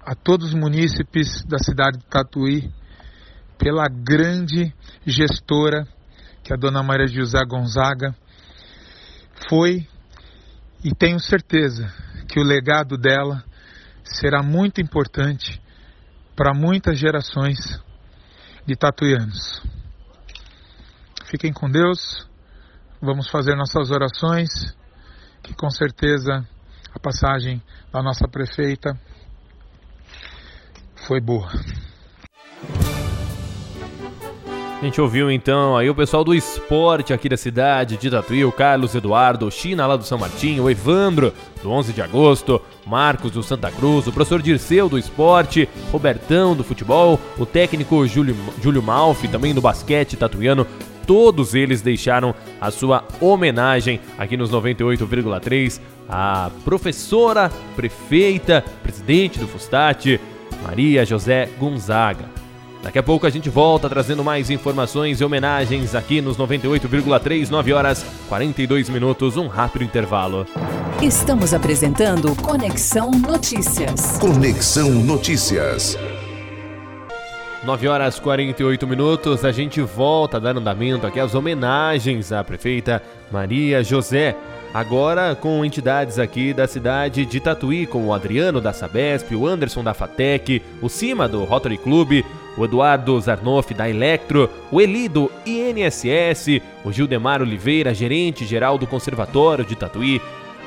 a 0.04 0.14
todos 0.14 0.48
os 0.48 0.54
munícipes 0.54 1.44
da 1.44 1.58
cidade 1.58 1.98
de 1.98 2.04
Tatuí 2.06 2.72
pela 3.58 3.88
grande 3.88 4.72
gestora 5.06 5.86
que 6.42 6.52
a 6.52 6.56
dona 6.56 6.82
Maria 6.82 7.06
José 7.06 7.44
Gonzaga. 7.44 8.16
Foi 9.50 9.86
e 10.82 10.94
tenho 10.94 11.20
certeza 11.20 11.92
que 12.26 12.40
o 12.40 12.42
legado 12.44 12.96
dela 12.96 13.44
será 14.02 14.42
muito 14.42 14.80
importante 14.80 15.60
para 16.34 16.54
muitas 16.54 16.98
gerações 16.98 17.58
de 18.68 18.76
tatuianos. 18.76 19.62
Fiquem 21.24 21.54
com 21.54 21.70
Deus, 21.70 22.28
vamos 23.00 23.26
fazer 23.30 23.56
nossas 23.56 23.90
orações, 23.90 24.50
que 25.42 25.54
com 25.54 25.70
certeza 25.70 26.46
a 26.94 26.98
passagem 26.98 27.62
da 27.90 28.02
nossa 28.02 28.28
prefeita 28.28 28.92
foi 31.06 31.18
boa. 31.18 31.48
A 34.80 34.84
gente 34.84 35.00
ouviu 35.00 35.28
então 35.28 35.76
aí 35.76 35.90
o 35.90 35.94
pessoal 35.94 36.22
do 36.22 36.32
esporte 36.32 37.12
aqui 37.12 37.28
da 37.28 37.36
cidade 37.36 37.96
de 37.96 38.08
Tatuí, 38.08 38.44
o 38.44 38.52
Carlos 38.52 38.94
Eduardo, 38.94 39.48
o 39.48 39.50
China 39.50 39.88
lá 39.88 39.96
do 39.96 40.04
São 40.04 40.16
Martinho, 40.16 40.62
o 40.62 40.70
Evandro 40.70 41.34
do 41.60 41.68
11 41.68 41.92
de 41.92 42.00
agosto, 42.00 42.62
Marcos 42.86 43.32
do 43.32 43.42
Santa 43.42 43.72
Cruz, 43.72 44.06
o 44.06 44.12
professor 44.12 44.40
Dirceu 44.40 44.88
do 44.88 44.96
esporte, 44.96 45.68
Robertão 45.90 46.54
do 46.54 46.62
futebol, 46.62 47.18
o 47.36 47.44
técnico 47.44 48.06
Júlio, 48.06 48.36
Júlio 48.62 48.80
Malfi 48.80 49.26
também 49.26 49.52
do 49.52 49.60
basquete 49.60 50.16
tatuiano. 50.16 50.64
Todos 51.08 51.56
eles 51.56 51.82
deixaram 51.82 52.32
a 52.60 52.70
sua 52.70 53.02
homenagem 53.20 53.98
aqui 54.16 54.36
nos 54.36 54.48
98,3 54.48 55.80
à 56.08 56.52
professora, 56.64 57.50
prefeita, 57.74 58.64
presidente 58.84 59.40
do 59.40 59.48
Fustat, 59.48 60.20
Maria 60.62 61.04
José 61.04 61.48
Gonzaga. 61.58 62.37
Daqui 62.88 62.98
a 62.98 63.02
pouco 63.02 63.26
a 63.26 63.30
gente 63.30 63.50
volta 63.50 63.86
trazendo 63.86 64.24
mais 64.24 64.48
informações 64.48 65.20
e 65.20 65.24
homenagens 65.24 65.94
aqui 65.94 66.22
nos 66.22 66.38
98,3, 66.38 67.50
9 67.50 67.72
horas 67.74 68.02
42 68.30 68.88
minutos, 68.88 69.36
um 69.36 69.46
rápido 69.46 69.84
intervalo. 69.84 70.46
Estamos 71.02 71.52
apresentando 71.52 72.34
Conexão 72.36 73.10
Notícias. 73.10 74.16
Conexão 74.16 74.88
Notícias. 74.88 75.98
9 77.62 77.88
horas 77.88 78.18
48 78.18 78.86
minutos, 78.86 79.44
a 79.44 79.52
gente 79.52 79.82
volta 79.82 80.38
a 80.38 80.40
dar 80.40 80.56
andamento 80.56 81.06
aqui 81.06 81.20
às 81.20 81.34
homenagens 81.34 82.32
à 82.32 82.42
prefeita 82.42 83.02
Maria 83.30 83.84
José. 83.84 84.34
Agora 84.72 85.34
com 85.34 85.62
entidades 85.62 86.18
aqui 86.18 86.54
da 86.54 86.66
cidade 86.66 87.26
de 87.26 87.38
Tatuí, 87.38 87.86
como 87.86 88.06
o 88.06 88.14
Adriano 88.14 88.62
da 88.62 88.72
Sabesp, 88.72 89.34
o 89.34 89.46
Anderson 89.46 89.84
da 89.84 89.92
Fatec, 89.92 90.62
o 90.80 90.88
Cima 90.88 91.28
do 91.28 91.44
Rotary 91.44 91.76
Club, 91.76 92.24
o 92.58 92.64
Eduardo 92.64 93.18
Zarnoff 93.20 93.72
da 93.72 93.88
Electro, 93.88 94.50
o 94.70 94.80
Eli 94.80 95.08
do 95.08 95.30
INSS, 95.46 96.60
o 96.84 96.92
Gildemar 96.92 97.40
Oliveira, 97.40 97.94
gerente 97.94 98.44
geral 98.44 98.76
do 98.76 98.86
Conservatório 98.86 99.64
de 99.64 99.76
Tatuí, 99.76 100.20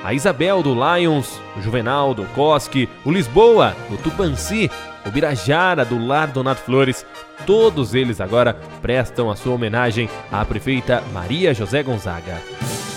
a 0.04 0.14
Isabel 0.14 0.64
do 0.64 0.74
Lions, 0.74 1.40
o 1.58 1.62
Juvenal 1.62 2.14
do 2.14 2.24
Cosque, 2.34 2.90
o 3.06 3.12
Lisboa 3.12 3.76
do 3.90 3.98
Tupanci, 3.98 4.72
o 5.06 5.12
Birajara 5.12 5.86
do 5.86 6.04
Lar 6.04 6.28
Donato 6.30 6.62
Flores, 6.62 7.06
todos 7.46 7.94
eles 7.94 8.22
agora 8.22 8.54
prestam 8.82 9.30
a 9.30 9.36
sua 9.36 9.54
homenagem 9.54 10.10
à 10.32 10.44
prefeita 10.46 11.04
Maria 11.14 11.54
José 11.54 11.84
Gonzaga. 11.84 12.91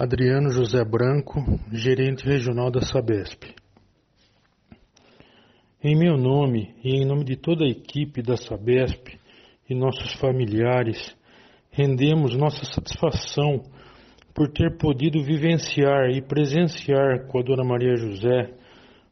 Adriano 0.00 0.48
José 0.48 0.82
Branco, 0.82 1.44
gerente 1.70 2.24
regional 2.24 2.70
da 2.70 2.80
Sabesp. 2.80 3.54
Em 5.84 5.94
meu 5.94 6.16
nome 6.16 6.74
e 6.82 6.94
em 6.96 7.04
nome 7.04 7.22
de 7.22 7.36
toda 7.36 7.66
a 7.66 7.68
equipe 7.68 8.22
da 8.22 8.34
Sabesp 8.34 9.18
e 9.68 9.74
nossos 9.74 10.14
familiares, 10.14 11.14
rendemos 11.70 12.34
nossa 12.34 12.64
satisfação 12.64 13.62
por 14.34 14.48
ter 14.48 14.78
podido 14.78 15.22
vivenciar 15.22 16.08
e 16.08 16.22
presenciar 16.22 17.26
com 17.26 17.38
a 17.38 17.42
Dona 17.42 17.62
Maria 17.62 17.94
José 17.94 18.54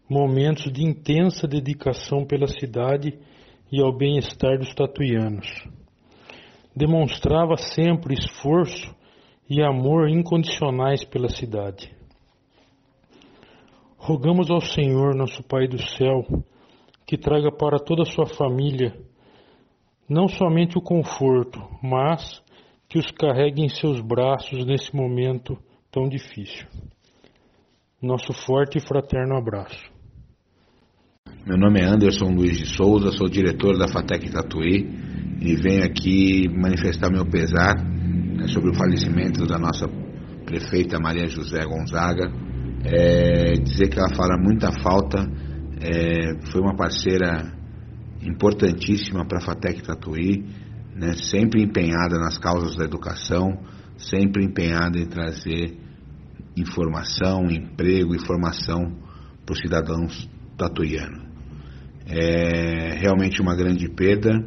momentos 0.08 0.72
de 0.72 0.82
intensa 0.82 1.46
dedicação 1.46 2.24
pela 2.24 2.46
cidade 2.46 3.12
e 3.70 3.78
ao 3.78 3.94
bem-estar 3.94 4.56
dos 4.56 4.74
tatuianos. 4.74 5.68
Demonstrava 6.74 7.58
sempre 7.58 8.14
esforço 8.14 8.96
e 9.48 9.62
amor 9.62 10.08
incondicionais 10.08 11.04
pela 11.04 11.28
cidade. 11.28 11.90
Rogamos 13.96 14.50
ao 14.50 14.60
Senhor, 14.60 15.14
nosso 15.14 15.42
Pai 15.42 15.66
do 15.66 15.80
céu, 15.82 16.24
que 17.06 17.16
traga 17.16 17.50
para 17.50 17.78
toda 17.78 18.02
a 18.02 18.06
sua 18.06 18.26
família 18.26 18.94
não 20.08 20.26
somente 20.26 20.78
o 20.78 20.80
conforto, 20.80 21.60
mas 21.82 22.42
que 22.88 22.98
os 22.98 23.10
carregue 23.10 23.62
em 23.62 23.68
seus 23.68 24.00
braços 24.00 24.64
nesse 24.64 24.94
momento 24.96 25.58
tão 25.92 26.08
difícil. 26.08 26.66
Nosso 28.00 28.32
forte 28.32 28.78
e 28.78 28.80
fraterno 28.80 29.36
abraço. 29.36 29.90
Meu 31.46 31.58
nome 31.58 31.80
é 31.80 31.84
Anderson 31.84 32.30
Luiz 32.30 32.56
de 32.56 32.66
Souza, 32.66 33.10
sou 33.12 33.28
diretor 33.28 33.76
da 33.76 33.88
FATEC 33.88 34.30
Tatuí 34.30 34.88
e 35.40 35.54
venho 35.56 35.84
aqui 35.84 36.48
manifestar 36.48 37.10
meu 37.10 37.26
pesar 37.26 37.74
sobre 38.48 38.70
o 38.70 38.74
falecimento 38.74 39.46
da 39.46 39.58
nossa 39.58 39.86
prefeita 40.44 40.98
Maria 40.98 41.28
José 41.28 41.64
Gonzaga. 41.64 42.30
É, 42.84 43.52
dizer 43.54 43.88
que 43.88 43.98
ela 43.98 44.14
fala 44.14 44.38
muita 44.38 44.70
falta, 44.80 45.18
é, 45.80 46.40
foi 46.50 46.60
uma 46.60 46.74
parceira 46.74 47.52
importantíssima 48.22 49.26
para 49.26 49.38
a 49.38 49.40
FATEC 49.40 49.82
Tatuí, 49.82 50.44
né, 50.94 51.12
sempre 51.14 51.62
empenhada 51.62 52.18
nas 52.18 52.38
causas 52.38 52.76
da 52.76 52.84
educação, 52.84 53.60
sempre 53.96 54.44
empenhada 54.44 54.98
em 54.98 55.06
trazer 55.06 55.76
informação, 56.56 57.44
emprego 57.50 58.14
e 58.14 58.26
formação 58.26 58.96
para 59.44 59.52
os 59.52 59.60
cidadãos 59.60 60.28
tatuianos. 60.56 61.28
É 62.06 62.98
realmente 62.98 63.40
uma 63.42 63.54
grande 63.54 63.88
perda 63.88 64.42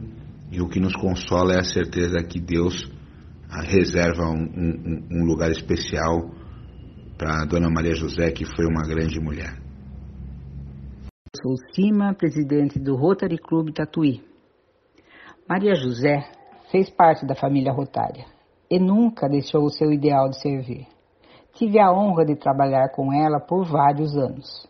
e 0.51 0.59
o 0.59 0.67
que 0.67 0.79
nos 0.79 0.93
consola 0.93 1.53
é 1.53 1.59
a 1.59 1.63
certeza 1.63 2.23
que 2.23 2.39
Deus 2.39 2.89
reserva 3.59 4.23
um, 4.23 4.43
um, 4.43 5.07
um 5.11 5.25
lugar 5.25 5.51
especial 5.51 6.31
para 7.17 7.45
Dona 7.45 7.69
Maria 7.69 7.93
José, 7.93 8.31
que 8.31 8.45
foi 8.45 8.65
uma 8.65 8.83
grande 8.87 9.19
mulher. 9.19 9.59
Sou 11.35 11.55
Cima, 11.73 12.13
presidente 12.13 12.79
do 12.79 12.95
Rotary 12.95 13.37
Club 13.37 13.73
Tatuí. 13.73 14.23
Maria 15.47 15.75
José 15.75 16.23
fez 16.71 16.89
parte 16.89 17.25
da 17.25 17.35
família 17.35 17.73
rotária 17.73 18.25
e 18.69 18.79
nunca 18.79 19.27
deixou 19.27 19.65
o 19.65 19.69
seu 19.69 19.91
ideal 19.91 20.29
de 20.29 20.39
servir. 20.41 20.87
Tive 21.53 21.79
a 21.79 21.91
honra 21.91 22.25
de 22.25 22.35
trabalhar 22.35 22.89
com 22.95 23.11
ela 23.11 23.39
por 23.39 23.65
vários 23.65 24.15
anos. 24.15 24.65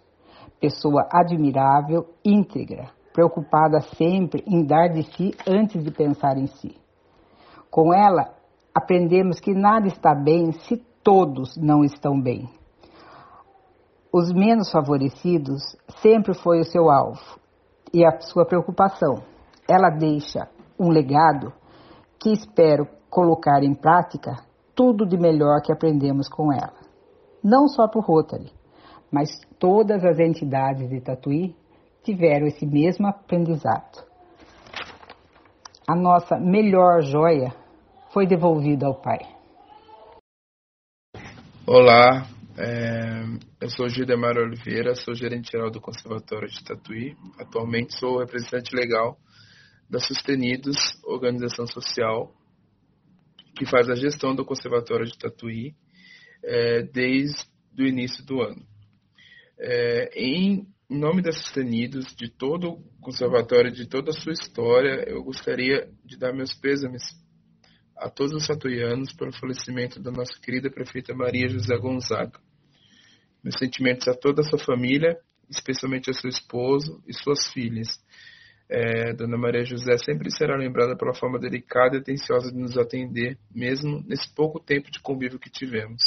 Pessoa 0.59 1.07
admirável, 1.11 2.07
íntegra, 2.25 2.89
preocupada 3.13 3.81
sempre 3.95 4.43
em 4.47 4.65
dar 4.65 4.87
de 4.87 5.03
si 5.03 5.35
antes 5.47 5.83
de 5.83 5.91
pensar 5.91 6.37
em 6.37 6.47
si. 6.47 6.75
Com 7.69 7.93
ela, 7.93 8.40
aprendemos 8.73 9.39
que 9.39 9.53
nada 9.53 9.87
está 9.87 10.15
bem 10.15 10.51
se 10.51 10.77
todos 11.03 11.57
não 11.57 11.83
estão 11.83 12.19
bem. 12.19 12.49
Os 14.13 14.31
menos 14.31 14.71
favorecidos 14.71 15.61
sempre 16.01 16.33
foi 16.33 16.59
o 16.59 16.65
seu 16.65 16.89
alvo 16.89 17.39
e 17.93 18.05
a 18.05 18.19
sua 18.21 18.45
preocupação. 18.45 19.23
Ela 19.69 19.89
deixa 19.89 20.49
um 20.79 20.89
legado 20.89 21.53
que 22.19 22.31
espero 22.31 22.87
colocar 23.09 23.63
em 23.63 23.73
prática 23.73 24.35
tudo 24.75 25.05
de 25.05 25.17
melhor 25.17 25.61
que 25.61 25.71
aprendemos 25.71 26.27
com 26.27 26.51
ela. 26.51 26.73
Não 27.43 27.67
só 27.67 27.87
por 27.87 28.03
Rotary, 28.03 28.51
mas 29.11 29.29
todas 29.59 30.03
as 30.03 30.19
entidades 30.19 30.89
de 30.89 31.01
Tatuí 31.01 31.55
tiveram 32.03 32.47
esse 32.47 32.65
mesmo 32.65 33.07
aprendizado. 33.07 34.03
A 35.87 35.95
nossa 35.95 36.37
melhor 36.39 37.01
joia 37.01 37.53
foi 38.13 38.27
devolvida 38.27 38.85
ao 38.85 39.01
Pai. 39.01 39.19
Olá, 41.65 42.27
É, 42.57 43.23
eu 43.61 43.69
sou 43.69 43.87
Gildemar 43.87 44.37
Oliveira, 44.37 44.93
sou 44.93 45.15
gerente 45.15 45.51
geral 45.51 45.71
do 45.71 45.79
Conservatório 45.79 46.49
de 46.49 46.61
Tatuí. 46.63 47.15
Atualmente 47.39 47.97
sou 47.97 48.19
representante 48.19 48.75
legal 48.75 49.17
da 49.89 49.99
Sustenidos, 49.99 50.77
organização 51.05 51.65
social 51.65 52.35
que 53.57 53.65
faz 53.65 53.89
a 53.89 53.95
gestão 53.95 54.35
do 54.35 54.45
Conservatório 54.45 55.05
de 55.05 55.17
Tatuí 55.17 55.73
é, 56.43 56.83
desde 56.83 57.47
o 57.79 57.83
início 57.83 58.23
do 58.25 58.41
ano. 58.41 58.61
É, 59.57 60.11
em 60.15 60.67
nome 60.89 61.21
da 61.21 61.31
Sustenidos, 61.31 62.13
de 62.15 62.29
todo 62.29 62.73
o 62.73 63.01
Conservatório, 63.01 63.71
de 63.71 63.87
toda 63.87 64.11
a 64.11 64.13
sua 64.13 64.33
história, 64.33 65.05
eu 65.07 65.23
gostaria 65.23 65.89
de 66.03 66.17
dar 66.17 66.33
meus 66.33 66.53
pêsames 66.53 67.03
a 68.01 68.09
todos 68.09 68.33
os 68.33 68.47
tatuianos 68.47 69.13
pelo 69.13 69.31
falecimento 69.31 70.01
da 70.01 70.09
nossa 70.09 70.33
querida 70.41 70.71
prefeita 70.71 71.13
Maria 71.13 71.47
José 71.47 71.77
Gonzaga. 71.77 72.39
Meus 73.43 73.59
sentimentos 73.59 74.07
a 74.07 74.15
toda 74.15 74.41
a 74.41 74.43
sua 74.43 74.57
família, 74.57 75.19
especialmente 75.47 76.09
a 76.09 76.13
seu 76.13 76.27
esposo 76.27 76.99
e 77.07 77.13
suas 77.13 77.47
filhas. 77.53 77.87
É, 78.67 79.13
Dona 79.13 79.37
Maria 79.37 79.63
José 79.63 79.97
sempre 79.99 80.31
será 80.31 80.57
lembrada 80.57 80.97
pela 80.97 81.13
forma 81.13 81.37
delicada 81.37 81.95
e 81.95 81.99
atenciosa 81.99 82.51
de 82.51 82.57
nos 82.57 82.75
atender, 82.75 83.37
mesmo 83.53 84.03
nesse 84.07 84.33
pouco 84.33 84.59
tempo 84.59 84.89
de 84.89 84.99
convívio 84.99 85.37
que 85.37 85.51
tivemos. 85.51 86.01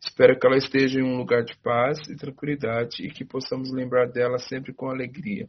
Espero 0.00 0.38
que 0.38 0.46
ela 0.46 0.56
esteja 0.56 1.00
em 1.00 1.02
um 1.02 1.18
lugar 1.18 1.44
de 1.44 1.54
paz 1.58 1.98
e 2.08 2.16
tranquilidade 2.16 3.04
e 3.04 3.10
que 3.10 3.26
possamos 3.26 3.70
lembrar 3.70 4.06
dela 4.06 4.38
sempre 4.38 4.72
com 4.72 4.88
alegria. 4.88 5.48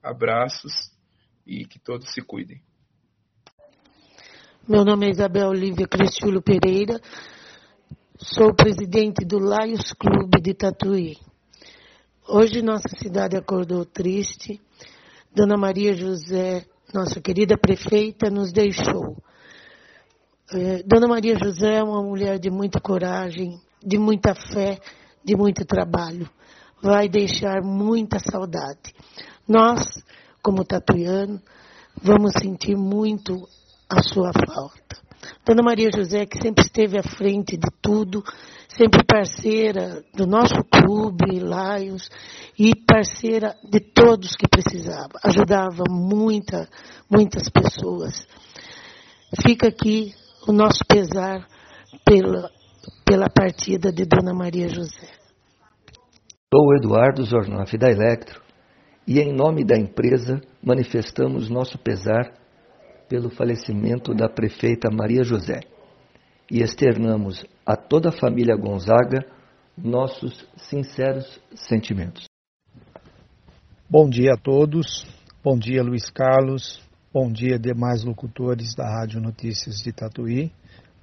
Abraços 0.00 0.92
e 1.44 1.64
que 1.64 1.80
todos 1.80 2.12
se 2.12 2.22
cuidem. 2.22 2.62
Meu 4.68 4.84
nome 4.84 5.06
é 5.06 5.10
Isabel 5.12 5.48
Olívia 5.48 5.88
Cristiulo 5.88 6.42
Pereira, 6.42 7.00
sou 8.18 8.54
presidente 8.54 9.24
do 9.24 9.38
Lions 9.38 9.94
Clube 9.94 10.42
de 10.42 10.52
Tatuí. 10.52 11.16
Hoje 12.28 12.60
nossa 12.60 12.86
cidade 12.98 13.34
acordou 13.34 13.86
triste. 13.86 14.60
Dona 15.34 15.56
Maria 15.56 15.94
José, 15.94 16.66
nossa 16.92 17.18
querida 17.18 17.56
prefeita, 17.56 18.28
nos 18.28 18.52
deixou. 18.52 19.16
É, 20.52 20.82
Dona 20.82 21.08
Maria 21.08 21.38
José 21.42 21.76
é 21.76 21.82
uma 21.82 22.02
mulher 22.02 22.38
de 22.38 22.50
muita 22.50 22.78
coragem, 22.78 23.58
de 23.82 23.96
muita 23.96 24.34
fé, 24.34 24.78
de 25.24 25.34
muito 25.34 25.64
trabalho. 25.64 26.28
Vai 26.82 27.08
deixar 27.08 27.62
muita 27.62 28.18
saudade. 28.18 28.94
Nós, 29.48 30.04
como 30.42 30.62
tatuiano, 30.62 31.40
vamos 32.02 32.32
sentir 32.38 32.76
muito 32.76 33.48
a 33.90 34.02
sua 34.02 34.30
falta. 34.32 35.08
Dona 35.44 35.62
Maria 35.62 35.90
José, 35.94 36.26
que 36.26 36.38
sempre 36.40 36.64
esteve 36.64 36.98
à 36.98 37.02
frente 37.02 37.56
de 37.56 37.68
tudo, 37.80 38.22
sempre 38.68 39.02
parceira 39.04 40.04
do 40.14 40.26
nosso 40.26 40.62
clube, 40.64 41.40
Lions, 41.40 42.10
e 42.58 42.72
parceira 42.86 43.54
de 43.64 43.80
todos 43.80 44.36
que 44.36 44.46
precisavam. 44.46 45.18
Ajudava 45.24 45.84
muita, 45.88 46.68
muitas 47.10 47.48
pessoas. 47.48 48.26
Fica 49.42 49.68
aqui 49.68 50.12
o 50.46 50.52
nosso 50.52 50.84
pesar 50.86 51.46
pela, 52.04 52.50
pela 53.04 53.28
partida 53.28 53.90
de 53.90 54.04
Dona 54.04 54.34
Maria 54.34 54.68
José. 54.68 55.08
Sou 56.52 56.74
Eduardo 56.76 57.24
Zornoff 57.24 57.76
da 57.76 57.90
Electro 57.90 58.40
e, 59.06 59.18
em 59.18 59.34
nome 59.34 59.64
da 59.64 59.76
empresa, 59.76 60.40
manifestamos 60.62 61.48
nosso 61.50 61.78
pesar 61.78 62.32
pelo 63.08 63.30
falecimento 63.30 64.14
da 64.14 64.28
prefeita 64.28 64.90
Maria 64.90 65.24
José 65.24 65.60
e 66.50 66.62
externamos 66.62 67.44
a 67.64 67.76
toda 67.76 68.10
a 68.10 68.12
família 68.12 68.56
Gonzaga 68.56 69.26
nossos 69.76 70.46
sinceros 70.56 71.40
sentimentos. 71.54 72.26
Bom 73.88 74.08
dia 74.08 74.34
a 74.34 74.36
todos, 74.36 75.06
bom 75.42 75.58
dia 75.58 75.82
Luiz 75.82 76.10
Carlos, 76.10 76.82
bom 77.12 77.32
dia 77.32 77.58
demais 77.58 78.04
locutores 78.04 78.74
da 78.74 78.84
Rádio 78.84 79.20
Notícias 79.20 79.76
de 79.76 79.92
Tatuí, 79.92 80.52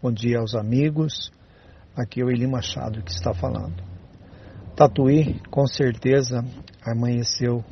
bom 0.01 0.12
dia 0.12 0.39
aos 0.39 0.53
amigos, 0.53 1.32
aqui 1.95 2.22
é 2.22 2.26
o 2.26 2.30
Eli 2.30 2.45
Machado 2.45 3.01
que 3.01 3.12
está 3.12 3.34
falando. 3.34 3.82
Tatuí, 4.76 5.39
com 5.49 5.66
certeza, 5.66 6.43
amanheceu 6.86 7.64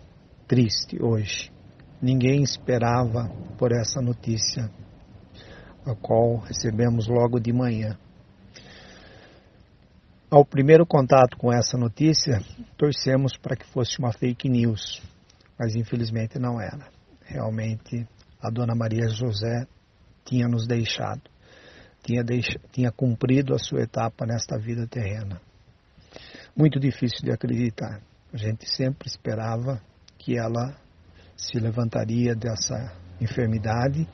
triste 0.47 0.97
hoje. 1.03 1.52
Ninguém 2.03 2.43
esperava 2.43 3.29
por 3.57 3.71
essa 3.71 4.01
notícia, 4.01 4.69
a 5.85 5.95
qual 5.95 6.35
recebemos 6.39 7.07
logo 7.07 7.39
de 7.39 7.53
manhã. 7.53 7.97
Ao 10.29 10.43
primeiro 10.43 10.85
contato 10.85 11.37
com 11.37 11.49
essa 11.49 11.77
notícia, 11.77 12.41
torcemos 12.75 13.37
para 13.37 13.55
que 13.55 13.65
fosse 13.65 13.99
uma 13.99 14.11
fake 14.11 14.49
news, 14.49 15.01
mas 15.57 15.77
infelizmente 15.77 16.37
não 16.37 16.59
era. 16.59 16.89
Realmente, 17.23 18.05
a 18.41 18.49
dona 18.49 18.75
Maria 18.75 19.07
José 19.07 19.65
tinha 20.25 20.45
nos 20.45 20.67
deixado, 20.67 21.21
tinha, 22.03 22.21
deix... 22.21 22.47
tinha 22.73 22.91
cumprido 22.91 23.55
a 23.55 23.57
sua 23.57 23.81
etapa 23.81 24.25
nesta 24.25 24.59
vida 24.59 24.85
terrena. 24.87 25.39
Muito 26.53 26.81
difícil 26.81 27.19
de 27.23 27.31
acreditar. 27.31 28.01
A 28.33 28.35
gente 28.35 28.69
sempre 28.69 29.07
esperava 29.07 29.81
que 30.17 30.37
ela 30.37 30.83
se 31.35 31.59
levantaria 31.59 32.35
dessa 32.35 32.93
enfermidade 33.19 34.07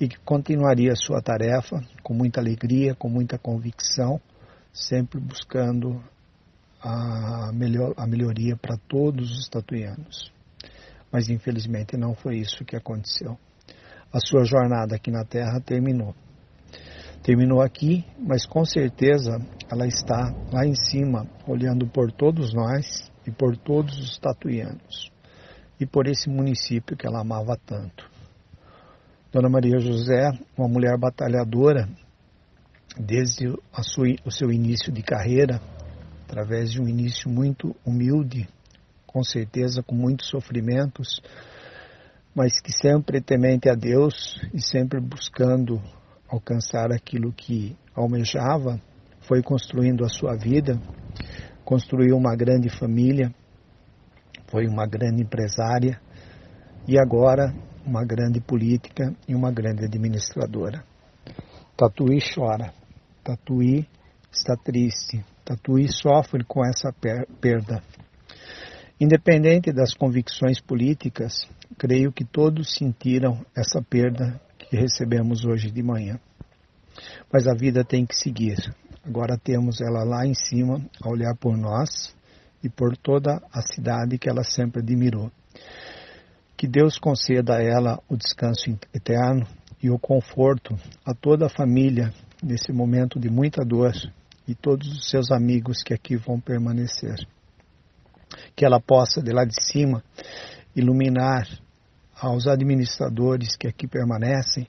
e 0.00 0.08
que 0.08 0.18
continuaria 0.20 0.92
a 0.92 0.96
sua 0.96 1.22
tarefa 1.22 1.80
com 2.02 2.14
muita 2.14 2.40
alegria, 2.40 2.94
com 2.94 3.08
muita 3.08 3.38
convicção, 3.38 4.20
sempre 4.72 5.20
buscando 5.20 6.02
a, 6.82 7.50
melhor, 7.52 7.94
a 7.96 8.06
melhoria 8.06 8.56
para 8.56 8.76
todos 8.76 9.30
os 9.32 9.48
tatuianos. 9.48 10.32
Mas 11.10 11.28
infelizmente 11.28 11.96
não 11.96 12.14
foi 12.14 12.36
isso 12.36 12.64
que 12.64 12.76
aconteceu. 12.76 13.38
A 14.12 14.20
sua 14.20 14.44
jornada 14.44 14.96
aqui 14.96 15.10
na 15.10 15.24
Terra 15.24 15.60
terminou. 15.60 16.14
Terminou 17.22 17.60
aqui, 17.60 18.04
mas 18.18 18.46
com 18.46 18.64
certeza 18.64 19.38
ela 19.70 19.86
está 19.86 20.32
lá 20.52 20.64
em 20.64 20.74
cima, 20.74 21.26
olhando 21.46 21.86
por 21.86 22.12
todos 22.12 22.52
nós 22.54 23.10
e 23.26 23.30
por 23.30 23.56
todos 23.56 23.98
os 23.98 24.18
tatuianos 24.18 25.15
e 25.78 25.86
por 25.86 26.06
esse 26.06 26.28
município 26.28 26.96
que 26.96 27.06
ela 27.06 27.20
amava 27.20 27.56
tanto. 27.66 28.08
Dona 29.32 29.48
Maria 29.48 29.78
José, 29.78 30.30
uma 30.56 30.68
mulher 30.68 30.96
batalhadora, 30.98 31.88
desde 32.98 33.52
sua, 33.82 34.06
o 34.24 34.30
seu 34.30 34.50
início 34.50 34.92
de 34.92 35.02
carreira, 35.02 35.60
através 36.24 36.72
de 36.72 36.80
um 36.80 36.88
início 36.88 37.30
muito 37.30 37.74
humilde, 37.84 38.48
com 39.06 39.22
certeza 39.22 39.82
com 39.82 39.94
muitos 39.94 40.28
sofrimentos, 40.28 41.20
mas 42.34 42.60
que 42.60 42.72
sempre 42.72 43.20
temente 43.20 43.68
a 43.68 43.74
Deus 43.74 44.40
e 44.52 44.60
sempre 44.60 45.00
buscando 45.00 45.82
alcançar 46.28 46.92
aquilo 46.92 47.32
que 47.32 47.76
almejava, 47.94 48.80
foi 49.20 49.42
construindo 49.42 50.04
a 50.04 50.08
sua 50.08 50.36
vida, 50.36 50.80
construiu 51.64 52.16
uma 52.16 52.36
grande 52.36 52.68
família, 52.68 53.34
foi 54.48 54.66
uma 54.66 54.86
grande 54.86 55.22
empresária 55.22 56.00
e 56.86 56.98
agora 56.98 57.52
uma 57.84 58.04
grande 58.04 58.40
política 58.40 59.14
e 59.28 59.34
uma 59.34 59.52
grande 59.52 59.84
administradora. 59.84 60.84
Tatuí 61.76 62.18
chora, 62.34 62.72
Tatuí 63.22 63.86
está 64.32 64.56
triste, 64.56 65.24
Tatuí 65.44 65.88
sofre 65.88 66.44
com 66.44 66.64
essa 66.64 66.92
perda. 67.40 67.82
Independente 68.98 69.72
das 69.72 69.94
convicções 69.94 70.60
políticas, 70.60 71.46
creio 71.78 72.10
que 72.12 72.24
todos 72.24 72.74
sentiram 72.74 73.44
essa 73.54 73.82
perda 73.82 74.40
que 74.58 74.76
recebemos 74.76 75.44
hoje 75.44 75.70
de 75.70 75.82
manhã. 75.82 76.18
Mas 77.30 77.46
a 77.46 77.54
vida 77.54 77.84
tem 77.84 78.06
que 78.06 78.16
seguir. 78.16 78.56
Agora 79.04 79.38
temos 79.38 79.80
ela 79.80 80.02
lá 80.02 80.26
em 80.26 80.34
cima 80.34 80.80
a 81.02 81.08
olhar 81.10 81.36
por 81.36 81.56
nós 81.56 82.15
e 82.66 82.68
por 82.68 82.96
toda 82.96 83.40
a 83.52 83.62
cidade 83.62 84.18
que 84.18 84.28
ela 84.28 84.42
sempre 84.42 84.80
admirou. 84.82 85.30
Que 86.56 86.66
Deus 86.66 86.98
conceda 86.98 87.56
a 87.56 87.62
ela 87.62 88.00
o 88.08 88.16
descanso 88.16 88.70
eterno 88.92 89.46
e 89.80 89.88
o 89.88 89.98
conforto 89.98 90.74
a 91.04 91.14
toda 91.14 91.46
a 91.46 91.50
família 91.50 92.12
nesse 92.42 92.72
momento 92.72 93.20
de 93.20 93.30
muita 93.30 93.64
dor 93.64 93.92
e 94.48 94.54
todos 94.54 94.88
os 94.88 95.08
seus 95.08 95.30
amigos 95.30 95.82
que 95.82 95.94
aqui 95.94 96.16
vão 96.16 96.40
permanecer. 96.40 97.16
Que 98.54 98.64
ela 98.64 98.80
possa, 98.80 99.22
de 99.22 99.32
lá 99.32 99.44
de 99.44 99.54
cima, 99.62 100.02
iluminar 100.74 101.46
aos 102.20 102.48
administradores 102.48 103.56
que 103.56 103.68
aqui 103.68 103.86
permanecem, 103.86 104.66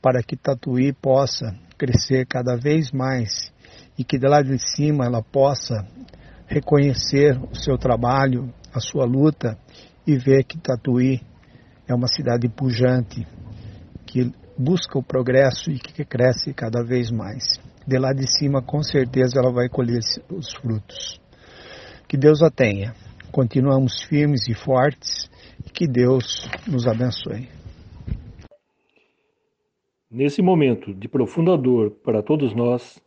para 0.00 0.22
que 0.22 0.36
Tatuí 0.36 0.92
possa 0.92 1.56
crescer 1.76 2.26
cada 2.26 2.56
vez 2.56 2.92
mais 2.92 3.52
e 3.98 4.04
que 4.04 4.18
de 4.18 4.28
lá 4.28 4.40
de 4.42 4.58
cima 4.58 5.04
ela 5.04 5.22
possa 5.22 5.86
reconhecer 6.50 7.40
o 7.50 7.54
seu 7.54 7.78
trabalho, 7.78 8.52
a 8.74 8.80
sua 8.80 9.04
luta 9.04 9.56
e 10.04 10.18
ver 10.18 10.42
que 10.42 10.58
Tatuí 10.58 11.20
é 11.86 11.94
uma 11.94 12.08
cidade 12.08 12.48
pujante, 12.48 13.24
que 14.04 14.32
busca 14.58 14.98
o 14.98 15.02
progresso 15.02 15.70
e 15.70 15.78
que 15.78 16.04
cresce 16.04 16.52
cada 16.52 16.82
vez 16.82 17.10
mais. 17.10 17.60
de 17.86 17.98
lá 17.98 18.12
de 18.12 18.26
cima 18.26 18.60
com 18.60 18.82
certeza 18.82 19.38
ela 19.40 19.52
vai 19.52 19.68
colher 19.68 20.00
os 20.28 20.52
frutos. 20.52 21.20
Que 22.06 22.16
Deus 22.16 22.42
a 22.42 22.50
tenha. 22.50 22.94
Continuamos 23.30 24.02
firmes 24.02 24.48
e 24.48 24.54
fortes 24.54 25.30
e 25.64 25.70
que 25.70 25.86
Deus 25.86 26.48
nos 26.66 26.86
abençoe. 26.86 27.48
Nesse 30.10 30.42
momento 30.42 30.92
de 30.92 31.08
profunda 31.08 31.56
dor 31.56 31.92
para 32.04 32.22
todos 32.22 32.54
nós, 32.54 33.00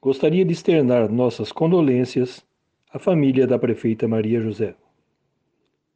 gostaria 0.00 0.44
de 0.44 0.52
externar 0.52 1.10
nossas 1.10 1.50
condolências 1.50 2.44
à 2.92 2.98
família 2.98 3.46
da 3.46 3.58
prefeita 3.58 4.06
Maria 4.06 4.40
José. 4.40 4.74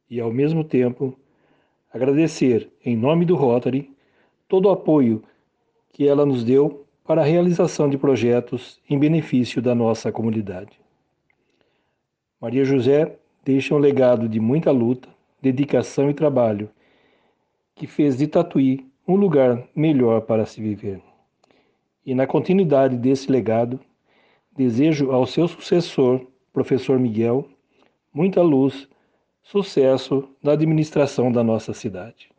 E, 0.09 0.19
ao 0.19 0.31
mesmo 0.31 0.63
tempo, 0.63 1.17
agradecer, 1.91 2.69
em 2.83 2.97
nome 2.97 3.25
do 3.25 3.35
Rotary, 3.35 3.89
todo 4.47 4.65
o 4.65 4.71
apoio 4.71 5.23
que 5.91 6.07
ela 6.07 6.25
nos 6.25 6.43
deu 6.43 6.85
para 7.05 7.21
a 7.21 7.25
realização 7.25 7.89
de 7.89 7.97
projetos 7.97 8.79
em 8.89 8.99
benefício 8.99 9.61
da 9.61 9.73
nossa 9.73 10.11
comunidade. 10.11 10.79
Maria 12.41 12.65
José 12.65 13.15
deixa 13.43 13.73
um 13.73 13.77
legado 13.77 14.27
de 14.27 14.39
muita 14.39 14.69
luta, 14.69 15.07
dedicação 15.41 16.09
e 16.09 16.13
trabalho, 16.13 16.69
que 17.73 17.87
fez 17.87 18.17
de 18.17 18.27
Tatuí 18.27 18.85
um 19.07 19.15
lugar 19.15 19.63
melhor 19.75 20.21
para 20.21 20.45
se 20.45 20.61
viver. 20.61 21.01
E 22.05 22.13
na 22.13 22.27
continuidade 22.27 22.97
desse 22.97 23.31
legado, 23.31 23.79
desejo 24.55 25.11
ao 25.11 25.25
seu 25.25 25.47
sucessor, 25.47 26.27
professor 26.51 26.99
Miguel, 26.99 27.49
muita 28.13 28.41
luz, 28.41 28.87
sucesso 29.41 30.29
na 30.41 30.53
administração 30.53 31.31
da 31.31 31.43
nossa 31.43 31.73
cidade. 31.73 32.29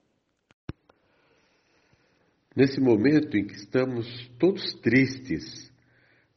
Nesse 2.56 2.80
momento 2.80 3.36
em 3.36 3.46
que 3.46 3.54
estamos 3.54 4.28
todos 4.38 4.74
tristes 4.74 5.72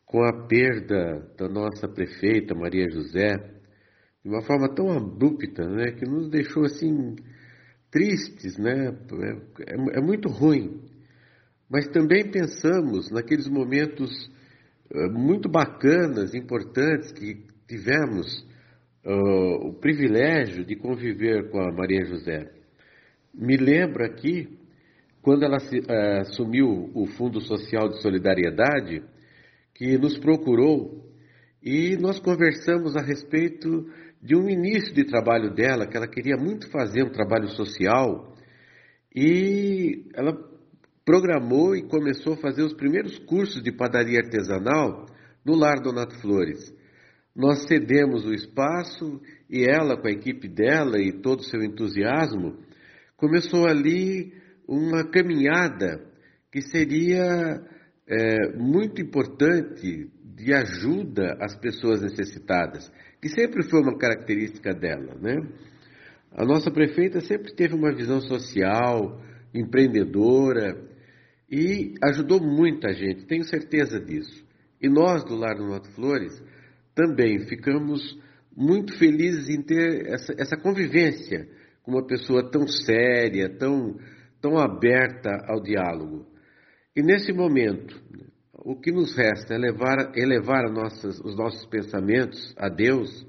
com 0.05 0.23
a 0.23 0.47
perda 0.47 1.31
da 1.37 1.47
nossa 1.47 1.87
prefeita 1.87 2.55
Maria 2.55 2.89
José, 2.89 3.35
de 4.23 4.29
uma 4.29 4.41
forma 4.41 4.73
tão 4.73 4.91
abrupta, 4.91 5.67
né, 5.67 5.91
que 5.91 6.05
nos 6.05 6.29
deixou 6.29 6.65
assim 6.65 7.15
tristes, 7.91 8.57
né? 8.57 8.87
É, 8.87 9.73
é, 9.73 9.99
é 9.99 10.01
muito 10.01 10.27
ruim. 10.27 10.81
Mas 11.69 11.87
também 11.87 12.29
pensamos 12.29 13.11
naqueles 13.11 13.47
momentos 13.47 14.31
muito 15.11 15.49
bacanas, 15.49 16.33
importantes 16.33 17.11
que 17.11 17.45
tivemos 17.67 18.45
uh, 19.05 19.67
o 19.67 19.73
privilégio 19.73 20.65
de 20.65 20.75
conviver 20.75 21.49
com 21.49 21.59
a 21.59 21.71
Maria 21.71 22.05
José. 22.05 22.51
Me 23.33 23.57
lembro 23.57 24.05
aqui, 24.05 24.47
quando 25.21 25.43
ela 25.43 25.59
se, 25.59 25.79
uh, 25.79 26.21
assumiu 26.21 26.89
o 26.93 27.05
Fundo 27.05 27.41
Social 27.41 27.89
de 27.89 28.01
Solidariedade, 28.01 29.03
que 29.73 29.97
nos 29.97 30.17
procurou 30.17 31.05
e 31.61 31.97
nós 31.97 32.19
conversamos 32.19 32.95
a 32.95 33.01
respeito 33.01 33.89
de 34.21 34.35
um 34.35 34.49
início 34.49 34.93
de 34.93 35.03
trabalho 35.03 35.53
dela, 35.53 35.85
que 35.85 35.97
ela 35.97 36.07
queria 36.07 36.37
muito 36.37 36.69
fazer 36.71 37.03
um 37.03 37.11
trabalho 37.11 37.49
social, 37.49 38.33
e 39.15 40.05
ela 40.13 40.33
programou 41.07 41.73
e 41.73 41.83
começou 41.83 42.33
a 42.33 42.37
fazer 42.37 42.63
os 42.63 42.73
primeiros 42.73 43.17
cursos 43.19 43.63
de 43.63 43.71
padaria 43.71 44.19
artesanal 44.19 45.05
no 45.45 45.55
Lar 45.55 45.81
Donato 45.81 46.19
Flores. 46.19 46.73
Nós 47.33 47.65
cedemos 47.65 48.25
o 48.25 48.33
espaço 48.33 49.21
e 49.49 49.63
ela, 49.63 49.95
com 49.95 50.05
a 50.05 50.11
equipe 50.11 50.49
dela 50.49 50.99
e 50.99 51.13
todo 51.13 51.39
o 51.39 51.45
seu 51.45 51.63
entusiasmo, 51.63 52.57
começou 53.15 53.65
ali 53.65 54.33
uma 54.67 55.09
caminhada 55.09 56.03
que 56.51 56.61
seria 56.61 57.63
é, 58.05 58.57
muito 58.57 59.01
importante 59.01 60.11
de 60.35 60.53
ajuda 60.53 61.37
às 61.39 61.55
pessoas 61.55 62.01
necessitadas 62.01 62.91
que 63.21 63.29
sempre 63.29 63.63
foi 63.69 63.81
uma 63.81 63.97
característica 63.97 64.73
dela, 64.73 65.15
né? 65.21 65.35
A 66.33 66.45
nossa 66.45 66.69
prefeita 66.69 67.21
sempre 67.21 67.55
teve 67.55 67.73
uma 67.73 67.95
visão 67.95 68.19
social, 68.19 69.21
empreendedora 69.53 70.86
e 71.49 71.93
ajudou 72.03 72.41
muita 72.41 72.93
gente, 72.93 73.25
tenho 73.25 73.43
certeza 73.43 73.99
disso. 73.99 74.45
E 74.81 74.89
nós 74.89 75.23
do 75.23 75.35
Lar 75.35 75.55
do 75.55 75.65
Norte 75.65 75.89
Flores 75.93 76.43
também 76.93 77.39
ficamos 77.47 78.19
muito 78.55 78.97
felizes 78.97 79.49
em 79.49 79.61
ter 79.61 80.07
essa, 80.07 80.33
essa 80.37 80.57
convivência 80.57 81.47
com 81.83 81.91
uma 81.91 82.05
pessoa 82.05 82.49
tão 82.51 82.67
séria, 82.67 83.49
tão, 83.49 83.97
tão 84.41 84.57
aberta 84.57 85.29
ao 85.47 85.61
diálogo. 85.61 86.27
E 86.95 87.01
nesse 87.01 87.31
momento, 87.31 87.95
o 88.67 88.75
que 88.75 88.91
nos 88.91 89.15
resta 89.15 89.53
é 89.53 89.57
levar, 89.57 90.11
elevar 90.15 90.69
nossas, 90.71 91.19
os 91.21 91.37
nossos 91.37 91.65
pensamentos 91.67 92.53
a 92.57 92.67
Deus. 92.67 93.25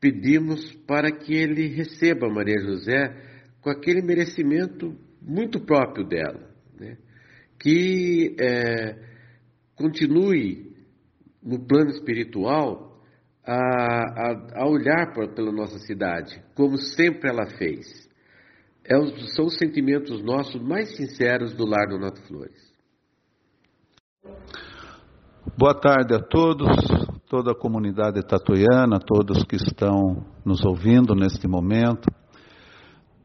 Pedimos 0.00 0.72
para 0.86 1.10
que 1.10 1.34
Ele 1.34 1.66
receba 1.66 2.28
Maria 2.28 2.60
José 2.60 3.16
com 3.60 3.70
aquele 3.70 4.02
merecimento 4.02 4.94
muito 5.20 5.58
próprio 5.58 6.06
dela, 6.06 6.54
né? 6.78 6.98
Que 7.64 8.36
é, 8.38 8.94
continue 9.74 10.76
no 11.42 11.66
plano 11.66 11.88
espiritual 11.92 13.00
a, 13.42 13.54
a, 13.54 14.62
a 14.62 14.68
olhar 14.68 15.14
pra, 15.14 15.28
pela 15.28 15.50
nossa 15.50 15.78
cidade, 15.78 16.44
como 16.54 16.76
sempre 16.76 17.30
ela 17.30 17.46
fez. 17.56 17.86
É, 18.84 18.94
são 19.34 19.46
os 19.46 19.56
sentimentos 19.56 20.22
nossos 20.22 20.60
mais 20.60 20.94
sinceros 20.94 21.54
do 21.54 21.64
Lar 21.64 21.88
do 21.88 21.98
Nato 21.98 22.20
Flores. 22.28 22.70
Boa 25.56 25.74
tarde 25.74 26.14
a 26.14 26.18
todos, 26.18 26.68
toda 27.30 27.52
a 27.52 27.58
comunidade 27.58 28.20
tatuiana, 28.26 28.98
todos 28.98 29.42
que 29.44 29.56
estão 29.56 30.22
nos 30.44 30.62
ouvindo 30.66 31.14
neste 31.14 31.48
momento. 31.48 32.10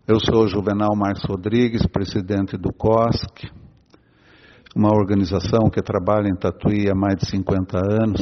Eu 0.08 0.18
sou 0.18 0.48
Juvenal 0.48 0.96
Marcos 0.96 1.26
Rodrigues, 1.28 1.86
presidente 1.88 2.58
do 2.58 2.72
COSC, 2.74 3.59
uma 4.76 4.90
organização 4.90 5.70
que 5.70 5.82
trabalha 5.82 6.28
em 6.28 6.36
Tatuí 6.36 6.90
há 6.90 6.96
mais 6.96 7.16
de 7.18 7.30
50 7.30 7.78
anos, 7.78 8.22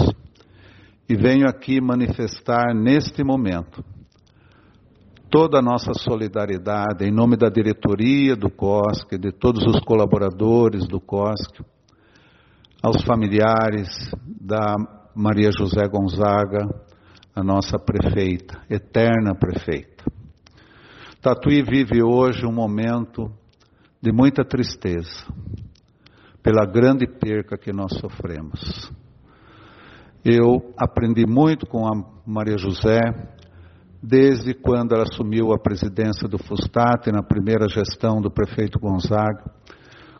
e 1.09 1.15
venho 1.15 1.47
aqui 1.47 1.79
manifestar 1.81 2.73
neste 2.73 3.23
momento 3.23 3.83
toda 5.29 5.59
a 5.59 5.61
nossa 5.61 5.93
solidariedade 5.93 7.05
em 7.05 7.11
nome 7.11 7.35
da 7.35 7.49
diretoria 7.49 8.35
do 8.35 8.49
COSC, 8.49 9.17
de 9.17 9.31
todos 9.31 9.63
os 9.65 9.79
colaboradores 9.81 10.87
do 10.87 10.99
COSC, 10.99 11.63
aos 12.81 13.03
familiares 13.03 13.87
da 14.25 14.75
Maria 15.15 15.49
José 15.57 15.87
Gonzaga, 15.87 16.65
a 17.35 17.43
nossa 17.43 17.77
prefeita, 17.77 18.61
eterna 18.69 19.35
prefeita. 19.35 20.05
Tatuí 21.21 21.61
vive 21.61 22.01
hoje 22.03 22.45
um 22.45 22.53
momento 22.53 23.31
de 24.01 24.11
muita 24.11 24.45
tristeza 24.45 25.25
pela 26.41 26.65
grande 26.65 27.07
perca 27.07 27.57
que 27.57 27.71
nós 27.71 27.93
sofremos. 27.99 28.91
Eu 30.23 30.73
aprendi 30.77 31.25
muito 31.25 31.65
com 31.65 31.87
a 31.87 31.91
Maria 32.25 32.57
José 32.57 32.99
desde 34.01 34.53
quando 34.53 34.93
ela 34.93 35.03
assumiu 35.03 35.53
a 35.53 35.59
presidência 35.59 36.27
do 36.27 36.37
Fustat 36.37 37.11
na 37.11 37.23
primeira 37.23 37.67
gestão 37.67 38.21
do 38.21 38.29
prefeito 38.29 38.79
Gonzaga 38.79 39.43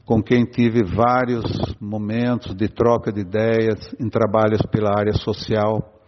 com 0.08 0.24
quem 0.24 0.46
tive 0.46 0.86
vários 0.86 1.44
momentos 1.82 2.56
de 2.56 2.70
troca 2.70 3.12
de 3.12 3.20
ideias 3.20 3.94
em 4.00 4.10
trabalhos 4.10 4.62
pela 4.72 4.98
área 4.98 5.12
social, 5.12 6.02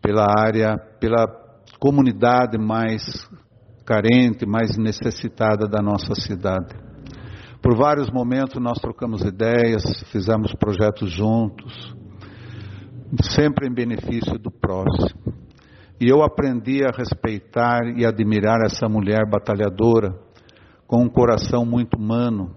pela 0.00 0.26
área, 0.26 0.78
pela 0.98 1.26
comunidade 1.78 2.56
mais 2.56 3.02
carente, 3.84 4.46
mais 4.46 4.78
necessitada 4.78 5.68
da 5.68 5.82
nossa 5.82 6.14
cidade. 6.14 6.74
Por 7.62 7.76
vários 7.76 8.10
momentos 8.10 8.60
nós 8.60 8.80
trocamos 8.80 9.22
ideias, 9.22 9.84
fizemos 10.10 10.52
projetos 10.54 11.12
juntos, 11.12 11.94
sempre 13.22 13.68
em 13.68 13.72
benefício 13.72 14.36
do 14.36 14.50
próximo. 14.50 15.32
E 16.00 16.08
eu 16.08 16.24
aprendi 16.24 16.84
a 16.84 16.90
respeitar 16.90 17.82
e 17.96 18.04
admirar 18.04 18.58
essa 18.66 18.88
mulher 18.88 19.24
batalhadora, 19.30 20.12
com 20.88 21.04
um 21.04 21.08
coração 21.08 21.64
muito 21.64 21.96
humano, 21.96 22.56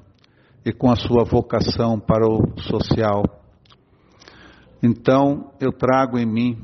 e 0.66 0.74
com 0.74 0.90
a 0.90 0.96
sua 0.96 1.24
vocação 1.24 2.00
para 2.00 2.26
o 2.28 2.60
social. 2.60 3.24
Então, 4.82 5.52
eu 5.60 5.72
trago 5.72 6.18
em 6.18 6.26
mim 6.26 6.58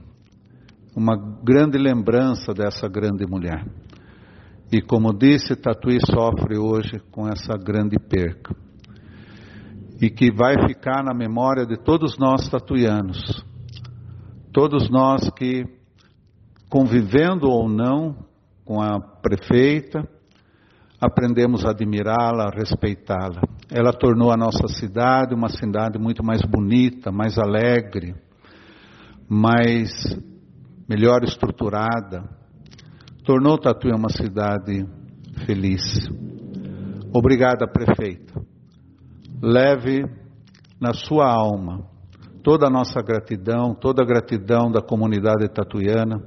uma 0.95 1.15
grande 1.15 1.77
lembrança 1.77 2.55
dessa 2.55 2.87
grande 2.87 3.27
mulher. 3.27 3.63
E 4.71 4.81
como 4.81 5.13
disse, 5.13 5.55
Tatuí 5.55 5.99
sofre 5.99 6.57
hoje 6.57 6.99
com 7.11 7.27
essa 7.27 7.57
grande 7.57 7.97
perca. 7.99 8.55
E 10.01 10.09
que 10.09 10.31
vai 10.31 10.55
ficar 10.67 11.03
na 11.03 11.13
memória 11.13 11.65
de 11.65 11.77
todos 11.77 12.17
nós 12.17 12.49
tatuianos. 12.49 13.45
Todos 14.51 14.89
nós 14.89 15.29
que, 15.31 15.65
convivendo 16.69 17.49
ou 17.49 17.69
não 17.69 18.25
com 18.65 18.81
a 18.81 18.99
prefeita, 18.99 20.07
aprendemos 20.99 21.65
a 21.65 21.71
admirá-la, 21.71 22.45
a 22.45 22.57
respeitá-la 22.57 23.41
ela 23.71 23.93
tornou 23.93 24.31
a 24.31 24.37
nossa 24.37 24.67
cidade 24.67 25.33
uma 25.33 25.47
cidade 25.47 25.97
muito 25.97 26.21
mais 26.21 26.41
bonita, 26.41 27.09
mais 27.09 27.37
alegre, 27.37 28.13
mais 29.29 29.89
melhor 30.89 31.23
estruturada. 31.23 32.40
Tornou 33.31 33.57
Tatuí 33.57 33.93
uma 33.93 34.09
cidade 34.09 34.85
feliz. 35.45 35.81
Obrigada, 37.13 37.65
prefeita. 37.65 38.41
Leve 39.41 40.03
na 40.81 40.91
sua 40.91 41.31
alma 41.31 41.87
toda 42.43 42.67
a 42.67 42.69
nossa 42.69 43.01
gratidão, 43.01 43.73
toda 43.73 44.03
a 44.03 44.05
gratidão 44.05 44.69
da 44.69 44.81
comunidade 44.81 45.47
tatuiana 45.47 46.21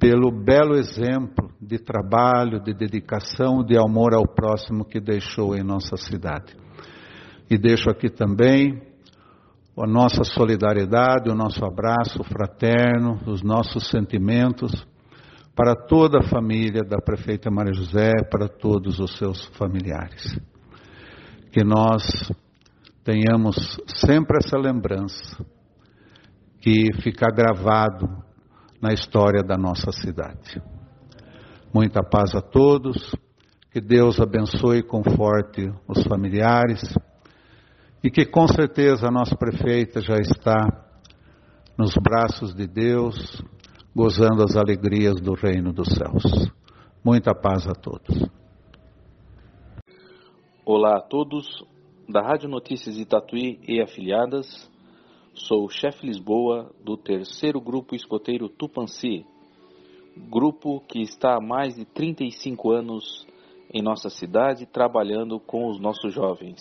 pelo 0.00 0.30
belo 0.30 0.76
exemplo 0.76 1.50
de 1.60 1.78
trabalho, 1.78 2.62
de 2.62 2.72
dedicação, 2.72 3.62
de 3.62 3.76
amor 3.76 4.14
ao 4.14 4.26
próximo 4.26 4.86
que 4.86 4.98
deixou 4.98 5.54
em 5.54 5.62
nossa 5.62 5.98
cidade. 5.98 6.56
E 7.50 7.58
deixo 7.58 7.90
aqui 7.90 8.08
também 8.08 8.80
a 9.78 9.86
nossa 9.86 10.24
solidariedade, 10.24 11.28
o 11.28 11.34
nosso 11.34 11.62
abraço 11.62 12.24
fraterno, 12.24 13.20
os 13.26 13.42
nossos 13.42 13.90
sentimentos 13.90 14.72
para 15.56 15.74
toda 15.74 16.18
a 16.18 16.28
família 16.28 16.82
da 16.84 16.98
prefeita 16.98 17.50
Maria 17.50 17.72
José, 17.72 18.12
para 18.30 18.46
todos 18.46 19.00
os 19.00 19.16
seus 19.16 19.46
familiares. 19.56 20.38
Que 21.50 21.64
nós 21.64 22.02
tenhamos 23.02 23.56
sempre 24.04 24.36
essa 24.36 24.58
lembrança 24.58 25.42
que 26.60 26.92
fica 27.00 27.28
gravado 27.30 28.06
na 28.82 28.92
história 28.92 29.42
da 29.42 29.56
nossa 29.56 29.90
cidade. 29.92 30.60
Muita 31.72 32.02
paz 32.02 32.34
a 32.34 32.42
todos, 32.42 33.14
que 33.72 33.80
Deus 33.80 34.20
abençoe 34.20 34.78
e 34.80 34.82
conforte 34.82 35.72
os 35.88 36.04
familiares 36.04 36.82
e 38.04 38.10
que 38.10 38.26
com 38.26 38.46
certeza 38.46 39.08
a 39.08 39.10
nossa 39.10 39.34
prefeita 39.34 40.02
já 40.02 40.16
está 40.16 40.86
nos 41.78 41.94
braços 41.96 42.54
de 42.54 42.66
Deus, 42.66 43.42
gozando 43.96 44.44
as 44.44 44.54
alegrias 44.54 45.14
do 45.22 45.32
reino 45.32 45.72
dos 45.72 45.88
céus. 45.88 46.52
Muita 47.02 47.34
paz 47.34 47.66
a 47.66 47.72
todos. 47.72 48.28
Olá 50.66 50.98
a 50.98 51.00
todos 51.00 51.64
da 52.06 52.20
Rádio 52.20 52.46
Notícias 52.46 52.96
de 52.96 53.06
Tatuí 53.06 53.58
e 53.66 53.80
afiliadas. 53.80 54.70
Sou 55.32 55.64
o 55.64 55.70
chefe 55.70 56.06
Lisboa 56.06 56.70
do 56.84 56.98
terceiro 56.98 57.58
grupo 57.58 57.94
escoteiro 57.94 58.50
Tupanci, 58.50 59.24
grupo 60.28 60.80
que 60.80 61.00
está 61.00 61.36
há 61.36 61.40
mais 61.40 61.74
de 61.74 61.86
35 61.86 62.70
anos 62.72 63.26
em 63.72 63.80
nossa 63.80 64.10
cidade 64.10 64.66
trabalhando 64.66 65.40
com 65.40 65.70
os 65.70 65.80
nossos 65.80 66.12
jovens. 66.12 66.60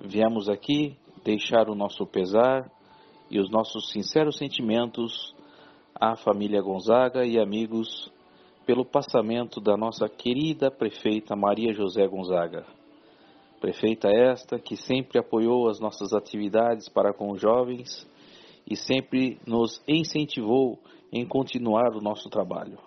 Viemos 0.00 0.48
aqui 0.48 0.96
deixar 1.22 1.68
o 1.68 1.74
nosso 1.74 2.06
pesar 2.06 2.72
e 3.30 3.38
os 3.38 3.50
nossos 3.50 3.90
sinceros 3.90 4.38
sentimentos 4.38 5.33
à 5.94 6.16
família 6.16 6.60
Gonzaga 6.60 7.24
e 7.24 7.38
amigos 7.38 8.10
pelo 8.66 8.84
passamento 8.84 9.60
da 9.60 9.76
nossa 9.76 10.08
querida 10.08 10.70
prefeita 10.70 11.36
Maria 11.36 11.72
José 11.72 12.06
Gonzaga. 12.06 12.66
Prefeita 13.60 14.08
esta 14.08 14.58
que 14.58 14.76
sempre 14.76 15.18
apoiou 15.18 15.68
as 15.68 15.78
nossas 15.78 16.12
atividades 16.12 16.88
para 16.88 17.12
com 17.12 17.30
os 17.30 17.40
jovens 17.40 18.06
e 18.68 18.76
sempre 18.76 19.38
nos 19.46 19.82
incentivou 19.86 20.78
em 21.12 21.26
continuar 21.26 21.94
o 21.94 22.00
nosso 22.00 22.28
trabalho. 22.28 22.78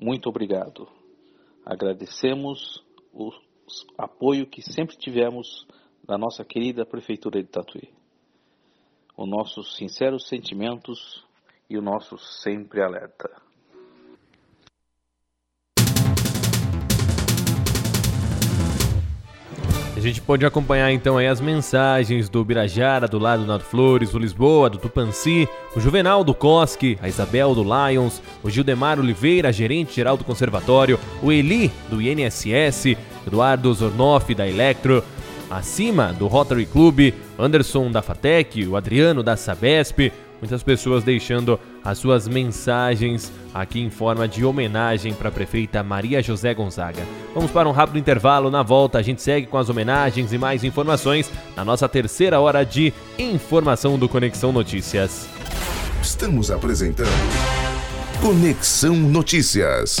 Muito 0.00 0.28
obrigado. 0.28 0.86
Agradecemos 1.66 2.82
o 3.12 3.30
apoio 3.98 4.46
que 4.46 4.62
sempre 4.62 4.96
tivemos 4.96 5.66
da 6.06 6.16
nossa 6.16 6.44
querida 6.44 6.86
Prefeitura 6.86 7.42
de 7.42 7.48
Tatuí. 7.48 7.90
Os 9.16 9.28
nossos 9.28 9.76
sinceros 9.76 10.28
sentimentos 10.28 11.26
e 11.68 11.76
o 11.76 11.82
nosso 11.82 12.16
sempre 12.18 12.80
alerta. 12.80 13.30
A 19.98 20.00
gente 20.00 20.20
pode 20.20 20.46
acompanhar 20.46 20.92
então 20.92 21.18
aí 21.18 21.26
as 21.26 21.40
mensagens 21.40 22.28
do 22.28 22.44
Birajara, 22.44 23.08
do 23.08 23.18
lado 23.18 23.42
do 23.42 23.48
Nato 23.48 23.64
Flores, 23.64 24.10
do 24.10 24.18
Lisboa, 24.18 24.70
do 24.70 24.78
Tupanci, 24.78 25.48
o 25.74 25.80
Juvenal 25.80 26.22
do 26.22 26.32
Cosque, 26.32 26.96
a 27.02 27.08
Isabel 27.08 27.52
do 27.52 27.64
Lions, 27.64 28.22
o 28.40 28.48
Gildemar 28.48 29.00
Oliveira, 29.00 29.52
gerente 29.52 29.96
geral 29.96 30.16
do 30.16 30.22
Conservatório, 30.22 31.00
o 31.20 31.32
Eli 31.32 31.72
do 31.90 32.00
INSS, 32.00 32.96
Eduardo 33.26 33.74
Zornoff 33.74 34.32
da 34.36 34.46
Electro, 34.46 35.02
acima 35.50 36.12
do 36.12 36.28
Rotary 36.28 36.64
Club, 36.64 37.12
Anderson 37.36 37.90
da 37.90 38.00
Fatec, 38.00 38.68
o 38.68 38.76
Adriano 38.76 39.20
da 39.20 39.36
Sabesp, 39.36 40.12
muitas 40.40 40.62
pessoas 40.62 41.04
deixando 41.04 41.58
as 41.84 41.98
suas 41.98 42.28
mensagens 42.28 43.32
aqui 43.52 43.80
em 43.80 43.90
forma 43.90 44.26
de 44.26 44.44
homenagem 44.44 45.12
para 45.12 45.28
a 45.28 45.32
prefeita 45.32 45.82
Maria 45.82 46.22
José 46.22 46.54
Gonzaga. 46.54 47.02
Vamos 47.34 47.50
para 47.50 47.68
um 47.68 47.72
rápido 47.72 47.98
intervalo, 47.98 48.50
na 48.50 48.62
volta 48.62 48.98
a 48.98 49.02
gente 49.02 49.22
segue 49.22 49.46
com 49.46 49.58
as 49.58 49.68
homenagens 49.68 50.32
e 50.32 50.38
mais 50.38 50.64
informações 50.64 51.30
na 51.56 51.64
nossa 51.64 51.88
terceira 51.88 52.40
hora 52.40 52.64
de 52.64 52.92
informação 53.18 53.98
do 53.98 54.08
Conexão 54.08 54.52
Notícias. 54.52 55.28
Estamos 56.02 56.50
apresentando 56.50 57.08
Conexão 58.20 58.96
Notícias. 58.96 59.98